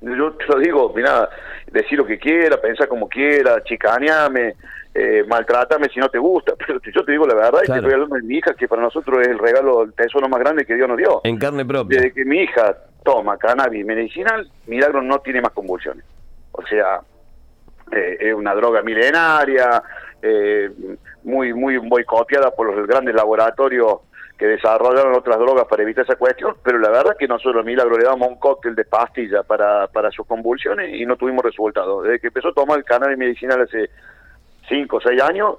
Yo 0.00 0.32
te 0.32 0.46
lo 0.46 0.58
digo, 0.58 0.90
mira, 0.96 1.28
decir 1.70 1.98
lo 1.98 2.06
que 2.06 2.18
quiera, 2.18 2.58
pensar 2.58 2.88
como 2.88 3.06
quiera, 3.06 3.62
chicaneame, 3.64 4.54
eh, 4.94 5.24
maltrátame 5.28 5.88
si 5.92 6.00
no 6.00 6.08
te 6.08 6.16
gusta, 6.18 6.54
pero 6.66 6.80
yo 6.94 7.04
te 7.04 7.12
digo 7.12 7.26
la 7.26 7.34
verdad 7.34 7.60
y 7.62 7.66
Claro. 7.66 7.82
te 7.82 7.86
estoy 7.88 7.92
hablando 7.92 8.16
de 8.16 8.22
mi 8.22 8.36
hija, 8.36 8.54
que 8.54 8.66
para 8.66 8.80
nosotros 8.80 9.20
es 9.20 9.28
el 9.28 9.38
regalo, 9.38 9.82
el 9.82 9.92
tesoro 9.92 10.26
más 10.26 10.40
grande 10.40 10.64
que 10.64 10.74
Dios 10.74 10.88
nos 10.88 10.96
dio. 10.96 11.20
En 11.24 11.36
carne 11.36 11.66
propia. 11.66 11.98
Desde 11.98 12.14
que 12.14 12.24
mi 12.24 12.38
hija 12.44 12.76
toma 13.04 13.36
cannabis 13.36 13.84
medicinal, 13.84 14.50
Milagro 14.66 15.02
no 15.02 15.18
tiene 15.20 15.42
más 15.42 15.52
convulsiones. 15.52 16.04
O 16.52 16.62
sea, 16.66 17.00
eh, 17.92 18.16
es 18.20 18.34
una 18.34 18.54
droga 18.54 18.82
milenaria, 18.82 19.82
eh, 20.22 20.70
muy 21.24 21.52
muy 21.52 21.76
boicoteada 21.78 22.50
por 22.50 22.74
los 22.74 22.86
grandes 22.86 23.14
laboratorios 23.14 24.00
que 24.40 24.46
desarrollaron 24.46 25.14
otras 25.14 25.38
drogas 25.38 25.66
para 25.66 25.82
evitar 25.82 26.04
esa 26.04 26.16
cuestión, 26.16 26.56
pero 26.62 26.78
la 26.78 26.88
verdad 26.88 27.12
es 27.12 27.18
que 27.18 27.28
nosotros 27.28 27.62
a 27.62 27.66
Milagro 27.66 27.98
le 27.98 28.04
damos 28.04 28.26
un 28.26 28.38
cóctel 28.38 28.74
de 28.74 28.86
pastilla 28.86 29.42
para, 29.42 29.86
para 29.88 30.10
sus 30.10 30.26
convulsiones 30.26 30.94
y 30.94 31.04
no 31.04 31.16
tuvimos 31.16 31.44
resultados. 31.44 32.04
Desde 32.04 32.20
que 32.20 32.28
empezó 32.28 32.48
a 32.48 32.54
tomar 32.54 32.78
el 32.78 32.84
cannabis 32.84 33.18
medicinal 33.18 33.60
hace 33.60 33.90
5 34.66 34.96
o 34.96 35.00
6 35.00 35.22
años, 35.22 35.56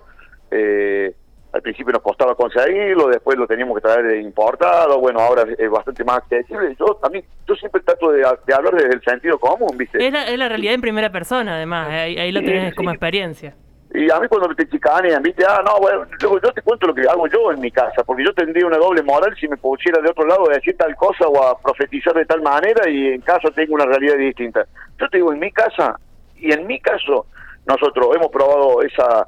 eh, 0.50 1.14
al 1.54 1.62
principio 1.62 1.92
nos 1.92 2.02
costaba 2.02 2.36
conseguirlo, 2.36 3.08
después 3.08 3.38
lo 3.38 3.46
teníamos 3.46 3.76
que 3.76 3.82
traer 3.82 4.22
importado, 4.22 5.00
bueno, 5.00 5.20
ahora 5.20 5.44
es 5.58 5.70
bastante 5.70 6.04
más 6.04 6.18
accesible. 6.18 6.76
Yo 6.80 6.96
también, 6.96 7.26
yo 7.48 7.56
siempre 7.56 7.82
trato 7.82 8.12
de, 8.12 8.20
de 8.20 8.54
hablar 8.54 8.74
desde 8.74 8.94
el 8.94 9.04
sentido 9.04 9.38
común, 9.38 9.78
¿viste? 9.78 10.06
Es 10.06 10.14
la, 10.14 10.24
es 10.28 10.38
la 10.38 10.48
realidad 10.48 10.74
en 10.74 10.82
primera 10.82 11.12
persona, 11.12 11.56
además. 11.56 11.90
Ahí, 11.90 12.18
ahí 12.18 12.32
lo 12.32 12.40
tenés 12.42 12.70
sí. 12.70 12.76
como 12.76 12.92
experiencia. 12.92 13.54
Y 13.94 14.10
a 14.10 14.22
mí 14.22 14.28
cuando 14.30 14.56
te 14.56 14.70
chicanean, 14.70 15.22
¿viste? 15.22 15.44
Ah, 15.46 15.62
no, 15.66 15.78
bueno, 15.82 16.06
yo, 16.22 16.40
yo 16.40 16.54
te 16.54 16.62
cuento 16.62 16.88
lo 16.88 16.96
que 16.96 17.02
hago 17.02 17.28
yo 17.28 17.52
en 17.52 17.60
mi 17.60 17.70
casa, 17.72 18.04
porque 18.06 18.24
yo 18.24 18.34
tendría 18.34 18.66
una 18.66 18.78
doble 18.78 19.04
moral 19.04 19.36
si 19.38 19.50
me 19.50 19.58
pusiera 19.58 20.02
de 20.02 20.10
otro 20.10 20.26
lado 20.26 20.50
a 20.50 20.54
decir 20.54 20.78
tal 20.78 20.96
cosa 20.96 21.28
o 21.28 21.44
a 21.44 21.60
profetizar 21.60 22.14
de 22.14 22.26
tal 22.26 22.42
manera 22.42 22.90
y 22.90 23.08
en 23.08 23.22
casa 23.22 23.50
tengo 23.54 23.74
una 23.74 23.86
realidad 23.86 24.16
distinta. 24.16 24.66
Yo 24.98 25.10
te 25.10 25.18
digo, 25.18 25.34
en 25.34 25.40
mi 25.40 25.52
casa, 25.52 26.00
y 26.38 26.54
en 26.54 26.66
mi 26.66 26.80
caso, 26.80 27.26
nosotros 27.68 28.16
hemos 28.16 28.32
probado 28.32 28.82
esa, 28.82 29.28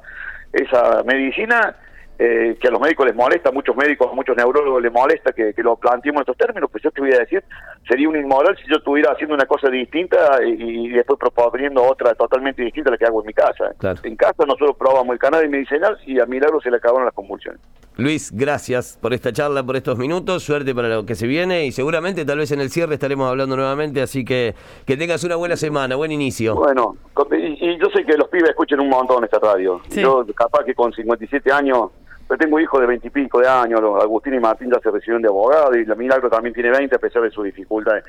esa 0.54 1.02
medicina 1.04 1.76
eh, 2.18 2.56
que 2.60 2.68
a 2.68 2.70
los 2.70 2.80
médicos 2.80 3.06
les 3.06 3.14
molesta, 3.14 3.48
a 3.48 3.52
muchos 3.52 3.76
médicos, 3.76 4.08
a 4.10 4.14
muchos 4.14 4.36
neurólogos 4.36 4.82
les 4.82 4.92
molesta 4.92 5.32
que, 5.32 5.52
que 5.52 5.62
lo 5.62 5.76
planteemos 5.76 6.20
en 6.20 6.22
estos 6.22 6.36
términos, 6.36 6.70
pues 6.70 6.82
yo 6.82 6.90
te 6.90 7.00
voy 7.00 7.12
a 7.12 7.18
decir, 7.18 7.42
sería 7.88 8.08
un 8.08 8.16
inmoral 8.16 8.56
si 8.56 8.70
yo 8.70 8.76
estuviera 8.76 9.12
haciendo 9.12 9.34
una 9.34 9.46
cosa 9.46 9.68
distinta 9.68 10.38
y, 10.44 10.86
y 10.86 10.88
después 10.90 11.18
proponiendo 11.18 11.82
otra 11.82 12.14
totalmente 12.14 12.62
distinta 12.62 12.90
a 12.90 12.92
la 12.92 12.98
que 12.98 13.06
hago 13.06 13.20
en 13.20 13.26
mi 13.26 13.32
casa. 13.32 13.72
Claro. 13.78 14.00
En 14.04 14.16
casa 14.16 14.44
nosotros 14.46 14.76
probamos 14.78 15.12
el 15.12 15.18
cannabis 15.18 15.50
medicinal 15.50 15.98
y 16.06 16.20
a 16.20 16.26
Milagro 16.26 16.60
se 16.60 16.70
le 16.70 16.76
acabaron 16.76 17.04
las 17.04 17.14
convulsiones. 17.14 17.60
Luis, 17.96 18.32
gracias 18.32 18.98
por 19.00 19.14
esta 19.14 19.32
charla, 19.32 19.62
por 19.62 19.76
estos 19.76 19.96
minutos. 19.96 20.42
Suerte 20.42 20.74
para 20.74 20.88
lo 20.88 21.06
que 21.06 21.14
se 21.14 21.28
viene 21.28 21.66
y 21.66 21.70
seguramente 21.70 22.24
tal 22.24 22.38
vez 22.38 22.50
en 22.50 22.60
el 22.60 22.70
cierre 22.70 22.94
estaremos 22.94 23.30
hablando 23.30 23.54
nuevamente. 23.54 24.02
Así 24.02 24.24
que 24.24 24.54
que 24.84 24.96
tengas 24.96 25.22
una 25.22 25.36
buena 25.36 25.56
semana, 25.56 25.94
buen 25.94 26.10
inicio. 26.10 26.56
Bueno, 26.56 26.96
y, 27.30 27.70
y 27.70 27.78
yo 27.78 27.86
sé 27.94 28.04
que 28.04 28.16
los 28.16 28.28
pibes 28.28 28.50
escuchan 28.50 28.80
un 28.80 28.88
montón 28.88 29.22
esta 29.22 29.38
radio. 29.38 29.80
Sí. 29.88 30.00
Yo 30.02 30.26
capaz 30.34 30.64
que 30.64 30.74
con 30.74 30.92
57 30.92 31.52
años, 31.52 31.90
yo 32.28 32.36
tengo 32.38 32.58
hijos 32.58 32.80
de 32.80 32.86
20 32.86 33.06
y 33.06 33.10
pico 33.10 33.40
de 33.40 33.48
años, 33.48 33.80
los 33.80 34.02
Agustín 34.02 34.34
y 34.34 34.40
Martín 34.40 34.70
ya 34.70 34.80
se 34.80 34.90
recibieron 34.90 35.22
de 35.22 35.28
abogado 35.28 35.74
y 35.76 35.84
la 35.84 35.94
Milagro 35.94 36.30
también 36.30 36.54
tiene 36.54 36.70
20 36.70 36.94
a 36.94 36.98
pesar 36.98 37.22
de 37.22 37.30
sus 37.30 37.44
dificultades. 37.44 38.04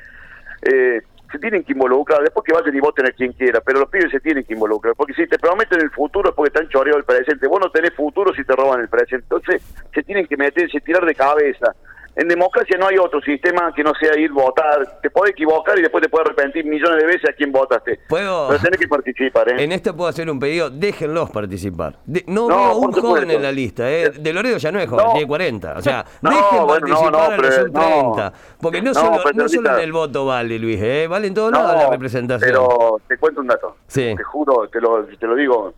Eh, 0.62 1.02
se 1.30 1.38
tienen 1.38 1.64
que 1.64 1.72
involucrar, 1.72 2.22
después 2.22 2.44
que 2.44 2.52
vayan 2.52 2.74
y 2.74 2.80
voten 2.80 3.06
a 3.06 3.10
quien 3.10 3.32
quiera, 3.32 3.60
pero 3.60 3.80
los 3.80 3.90
pibes 3.90 4.10
se 4.10 4.20
tienen 4.20 4.44
que 4.44 4.54
involucrar, 4.54 4.94
porque 4.96 5.12
si 5.12 5.26
te 5.26 5.38
prometen 5.38 5.80
el 5.80 5.90
futuro 5.90 6.30
es 6.30 6.34
porque 6.34 6.48
están 6.48 6.68
choreados 6.68 7.00
el 7.00 7.04
presente, 7.04 7.46
vos 7.46 7.60
no 7.60 7.70
tenés 7.70 7.92
futuro 7.94 8.32
si 8.32 8.44
te 8.44 8.54
roban 8.54 8.80
el 8.80 8.88
presente, 8.88 9.24
entonces 9.28 9.62
se 9.92 10.02
tienen 10.02 10.26
que 10.26 10.36
meterse, 10.36 10.80
tirar 10.80 11.04
de 11.04 11.14
cabeza. 11.14 11.74
En 12.18 12.28
democracia 12.28 12.78
no 12.78 12.86
hay 12.86 12.96
otro 12.96 13.20
sistema 13.20 13.70
que 13.76 13.82
no 13.84 13.92
sea 14.00 14.18
ir 14.18 14.32
votar, 14.32 15.00
te 15.02 15.10
puede 15.10 15.32
equivocar 15.32 15.78
y 15.78 15.82
después 15.82 16.02
te 16.02 16.08
puede 16.08 16.24
arrepentir 16.24 16.64
millones 16.64 16.96
de 16.98 17.06
veces 17.06 17.28
a 17.28 17.32
quien 17.34 17.52
votaste. 17.52 18.00
¿Puedo? 18.08 18.48
Pero 18.48 18.58
tenés 18.62 18.80
que 18.80 18.88
participar, 18.88 19.50
¿eh? 19.50 19.62
En 19.62 19.70
esta 19.70 19.92
puedo 19.92 20.08
hacer 20.08 20.30
un 20.30 20.40
pedido, 20.40 20.70
déjenlos 20.70 21.28
participar. 21.30 21.96
De- 22.06 22.24
no, 22.26 22.48
No, 22.48 22.56
veo 22.56 22.68
por 22.80 22.88
un 22.88 22.92
joven 22.94 23.02
supuesto. 23.02 23.32
en 23.32 23.42
la 23.42 23.52
lista, 23.52 23.90
¿eh? 23.90 24.08
De 24.18 24.32
Loredo 24.32 24.56
ya 24.56 24.72
no 24.72 24.78
es 24.80 24.88
joven, 24.88 25.04
No. 25.06 25.12
tiene 25.12 25.26
40. 25.28 25.74
O 25.76 25.82
sea, 25.82 26.06
No, 26.22 26.30
dejen 26.30 26.42
bueno, 26.50 26.62
no, 26.64 26.66
participar 26.68 27.12
no, 27.12 27.18
a 27.18 27.28
los 27.28 27.36
pero- 27.36 27.52
sub-30. 27.66 28.24
no. 28.24 28.32
Porque 28.62 28.80
no, 28.80 28.92
No, 28.92 28.94
solo, 28.94 29.10
no 29.34 29.48
solo 29.50 29.74
en 29.76 29.80
el 29.80 29.92
voto 29.92 30.24
vale, 30.24 30.58
Luis, 30.58 30.80
¿eh? 30.80 31.06
Vale 31.08 31.26
en 31.26 31.34
todos 31.34 31.52
lados 31.52 31.74
la 31.74 31.90
representación. 31.90 32.50
Pero 32.50 32.98
te 33.06 33.18
cuento 33.18 33.42
un 33.42 33.46
dato. 33.48 33.76
Sí. 33.88 34.14
Te 34.16 34.22
juro, 34.24 34.66
te 34.72 34.80
lo, 34.80 35.04
te 35.04 35.26
lo 35.26 35.34
digo. 35.34 35.74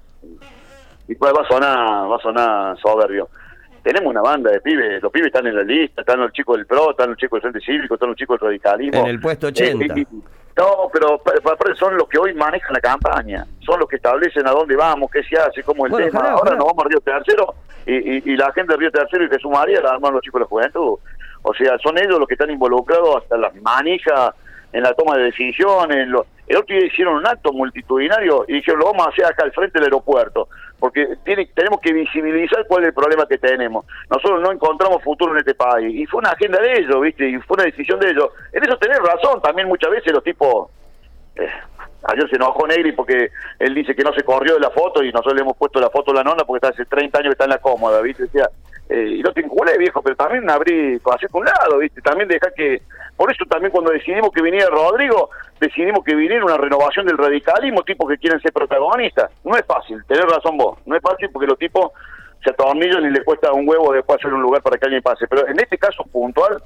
Y 1.09 1.15
pues 1.15 1.33
va 1.37 1.43
a 1.43 1.49
sonar, 1.49 2.11
va 2.11 2.17
a 2.17 2.21
sonar 2.21 2.79
soberbio. 2.79 3.29
Tenemos 3.89 4.11
una 4.11 4.21
banda 4.21 4.51
de 4.51 4.61
pibes, 4.61 5.03
los 5.03 5.11
pibes 5.11 5.29
están 5.29 5.47
en 5.47 5.57
la 5.57 5.63
lista, 5.63 6.03
están 6.03 6.21
los 6.21 6.31
chicos 6.33 6.59
del 6.59 6.67
PRO, 6.67 6.91
están 6.91 7.09
los 7.09 7.17
chicos 7.17 7.41
del 7.41 7.51
Frente 7.53 7.65
Cívico, 7.65 7.95
están 7.95 8.11
los 8.11 8.19
chicos 8.19 8.39
del 8.39 8.49
radicalismo. 8.51 9.01
En 9.01 9.07
el 9.07 9.19
puesto 9.19 9.47
80. 9.47 9.95
Eh, 9.95 10.07
no, 10.59 10.91
pero 10.93 11.23
son 11.75 11.97
los 11.97 12.07
que 12.09 12.19
hoy 12.19 12.35
manejan 12.35 12.73
la 12.75 12.81
campaña, 12.81 13.47
son 13.61 13.81
los 13.81 13.89
que 13.89 13.97
establecen 13.97 14.47
a 14.47 14.51
dónde 14.51 14.77
vamos, 14.77 15.11
qué 15.11 15.23
se 15.23 15.39
hace, 15.39 15.63
cómo 15.63 15.87
el 15.87 15.91
Bueno, 15.93 16.07
tema. 16.07 16.19
ojalá, 16.21 16.33
Ahora 16.35 16.43
ojalá. 16.43 16.57
nos 16.59 16.67
vamos 16.67 16.85
a 16.85 16.89
Río 16.89 17.01
Tercero 17.01 17.55
y, 17.87 17.95
y, 17.95 18.23
y 18.27 18.37
la 18.37 18.53
gente 18.53 18.73
de 18.75 18.77
Río 18.79 18.91
Tercero 18.91 19.25
y 19.25 19.29
Jesús 19.31 19.51
María 19.51 19.81
la 19.81 19.91
arman 19.93 20.13
los 20.13 20.21
chicos 20.23 20.41
de 20.41 20.45
la 20.45 20.49
juventud. 20.49 20.99
O 21.43 21.55
sea, 21.55 21.79
son 21.79 21.97
ellos 21.97 22.19
los 22.19 22.29
que 22.29 22.35
están 22.35 22.51
involucrados 22.51 23.17
hasta 23.23 23.39
las 23.39 23.55
manijas 23.63 24.35
en 24.73 24.83
la 24.83 24.93
toma 24.93 25.17
de 25.17 25.23
decisiones. 25.25 26.09
Lo- 26.09 26.27
el 26.47 26.57
otro 26.57 26.77
día 26.77 26.87
hicieron 26.87 27.15
un 27.17 27.27
acto 27.27 27.53
multitudinario 27.53 28.45
y 28.49 28.55
dijeron, 28.55 28.81
lo 28.81 28.87
vamos 28.87 29.07
a 29.07 29.11
hacer 29.11 29.25
acá 29.27 29.45
al 29.45 29.53
frente 29.53 29.79
del 29.79 29.85
aeropuerto, 29.85 30.49
porque 30.79 31.17
tiene, 31.25 31.47
tenemos 31.55 31.81
que 31.81 31.93
visibilizar 31.93 32.65
cuál 32.67 32.83
es 32.83 32.89
el 32.89 32.95
problema 32.95 33.27
que 33.27 33.39
tenemos. 33.39 33.85
Nosotros 34.11 34.41
no 34.41 34.53
encontramos 34.53 35.03
futuro 35.03 35.33
en 35.33 35.39
este 35.39 35.55
país. 35.55 35.95
Y 35.95 36.07
fue 36.07 36.21
una 36.21 36.31
agenda 36.31 36.61
de 36.61 36.79
ellos, 36.79 37.01
¿viste? 37.01 37.29
Y 37.29 37.39
fue 37.39 37.55
una 37.55 37.65
decisión 37.65 37.99
de 38.01 38.11
ellos. 38.11 38.31
En 38.53 38.63
eso 38.63 38.77
tenés 38.79 38.99
razón, 38.99 39.43
también 39.43 39.69
muchas 39.69 39.91
veces 39.91 40.13
los 40.13 40.23
tipos... 40.23 40.71
Eh, 41.37 41.49
ayer 42.05 42.29
se 42.31 42.37
enojó 42.37 42.67
Negri 42.67 42.93
porque 42.93 43.31
él 43.59 43.75
dice 43.75 43.95
que 43.95 44.05
no 44.05 44.13
se 44.13 44.23
corrió 44.23 44.55
de 44.55 44.61
la 44.61 44.71
foto 44.71 45.03
y 45.03 45.11
nosotros 45.11 45.35
le 45.35 45.43
hemos 45.43 45.57
puesto 45.57 45.81
la 45.81 45.91
foto 45.91 46.13
a 46.13 46.15
la 46.15 46.25
nona 46.25 46.45
porque 46.45 46.67
está 46.67 46.75
hace 46.75 46.89
30 46.89 47.19
años 47.19 47.31
que 47.31 47.33
está 47.33 47.45
en 47.45 47.51
la 47.51 47.59
cómoda, 47.59 48.01
¿viste? 48.01 48.25
O 48.25 48.29
sea, 48.29 48.49
eh, 48.89 49.17
y 49.19 49.23
no 49.23 49.33
te 49.33 49.43
viejo, 49.79 50.03
pero 50.03 50.17
también 50.17 50.49
abrí, 50.49 51.01
hacer 51.13 51.29
un 51.33 51.45
lado, 51.45 51.79
¿viste? 51.79 52.01
También 52.01 52.29
deja 52.29 52.51
que... 52.57 52.83
Por 53.17 53.31
eso 53.31 53.45
también 53.47 53.73
cuando 53.73 53.91
decidimos 53.91 54.31
que 54.31 54.43
viniera 54.43 54.69
Rodrigo, 54.71 55.31
decidimos 55.61 56.05
que 56.05 56.15
viniera 56.15 56.45
una 56.45 56.57
renovación 56.57 57.07
del 57.07 57.19
radicalismo, 57.19 57.83
tipos 57.83 58.09
que 58.09 58.19
quieren 58.19 58.41
ser 58.41 58.53
protagonistas. 58.53 59.31
No 59.45 59.57
es 59.57 59.65
fácil, 59.67 60.03
tenés 60.07 60.25
razón 60.27 60.57
vos, 60.57 60.79
no 60.87 60.95
es 60.97 61.03
fácil 61.03 61.29
porque 61.33 61.47
los 61.49 61.59
tipos 61.59 61.91
se 62.45 62.51
atornillan 62.51 63.05
y 63.05 63.11
le 63.11 63.25
cuesta 63.25 63.53
un 63.53 63.69
huevo 63.69 63.93
después 63.93 64.19
hacer 64.21 64.33
un 64.33 64.43
lugar 64.43 64.63
para 64.63 64.79
que 64.79 64.85
alguien 64.87 65.03
pase. 65.03 65.27
Pero 65.27 65.49
en 65.49 65.59
este 65.59 65.77
caso 65.79 66.05
puntual, 66.05 66.63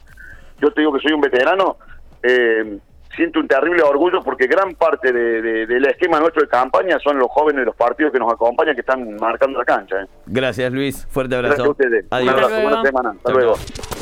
yo 0.61 0.71
te 0.73 0.81
digo 0.83 0.93
que 0.93 1.01
soy 1.01 1.13
un 1.13 1.21
veterano, 1.23 1.77
eh, 2.23 2.79
siento 3.17 3.41
un 3.41 3.49
terrible 3.49 3.83
orgullo 3.83 4.21
porque 4.23 4.47
gran 4.47 4.75
parte 4.75 5.13
de, 5.13 5.43
de- 5.43 5.67
del 5.67 5.85
esquema 5.87 6.21
nuestro 6.21 6.43
de 6.43 6.49
campaña 6.49 6.99
son 7.03 7.19
los 7.19 7.29
jóvenes 7.31 7.61
de 7.61 7.67
los 7.67 7.77
partidos 7.77 8.13
que 8.13 8.19
nos 8.19 8.33
acompañan 8.33 8.75
que 8.75 8.81
están 8.83 9.17
marcando 9.17 9.59
la 9.59 9.65
cancha. 9.65 10.03
¿eh. 10.03 10.07
Gracias, 10.27 10.73
Luis. 10.73 11.07
Fuerte 11.11 11.37
Gracias 11.37 11.59
a 11.61 11.63
abrazo. 11.63 11.71
ustedes. 11.73 12.05
Un 12.05 12.09
Adiós. 12.11 12.29
abrazo, 12.35 12.47
Hasta 12.49 12.61
luego. 12.63 12.69
buena 12.77 12.89
semana. 12.89 13.11
Hasta 13.11 13.31
Chau, 13.31 13.39
luego. 13.39 14.02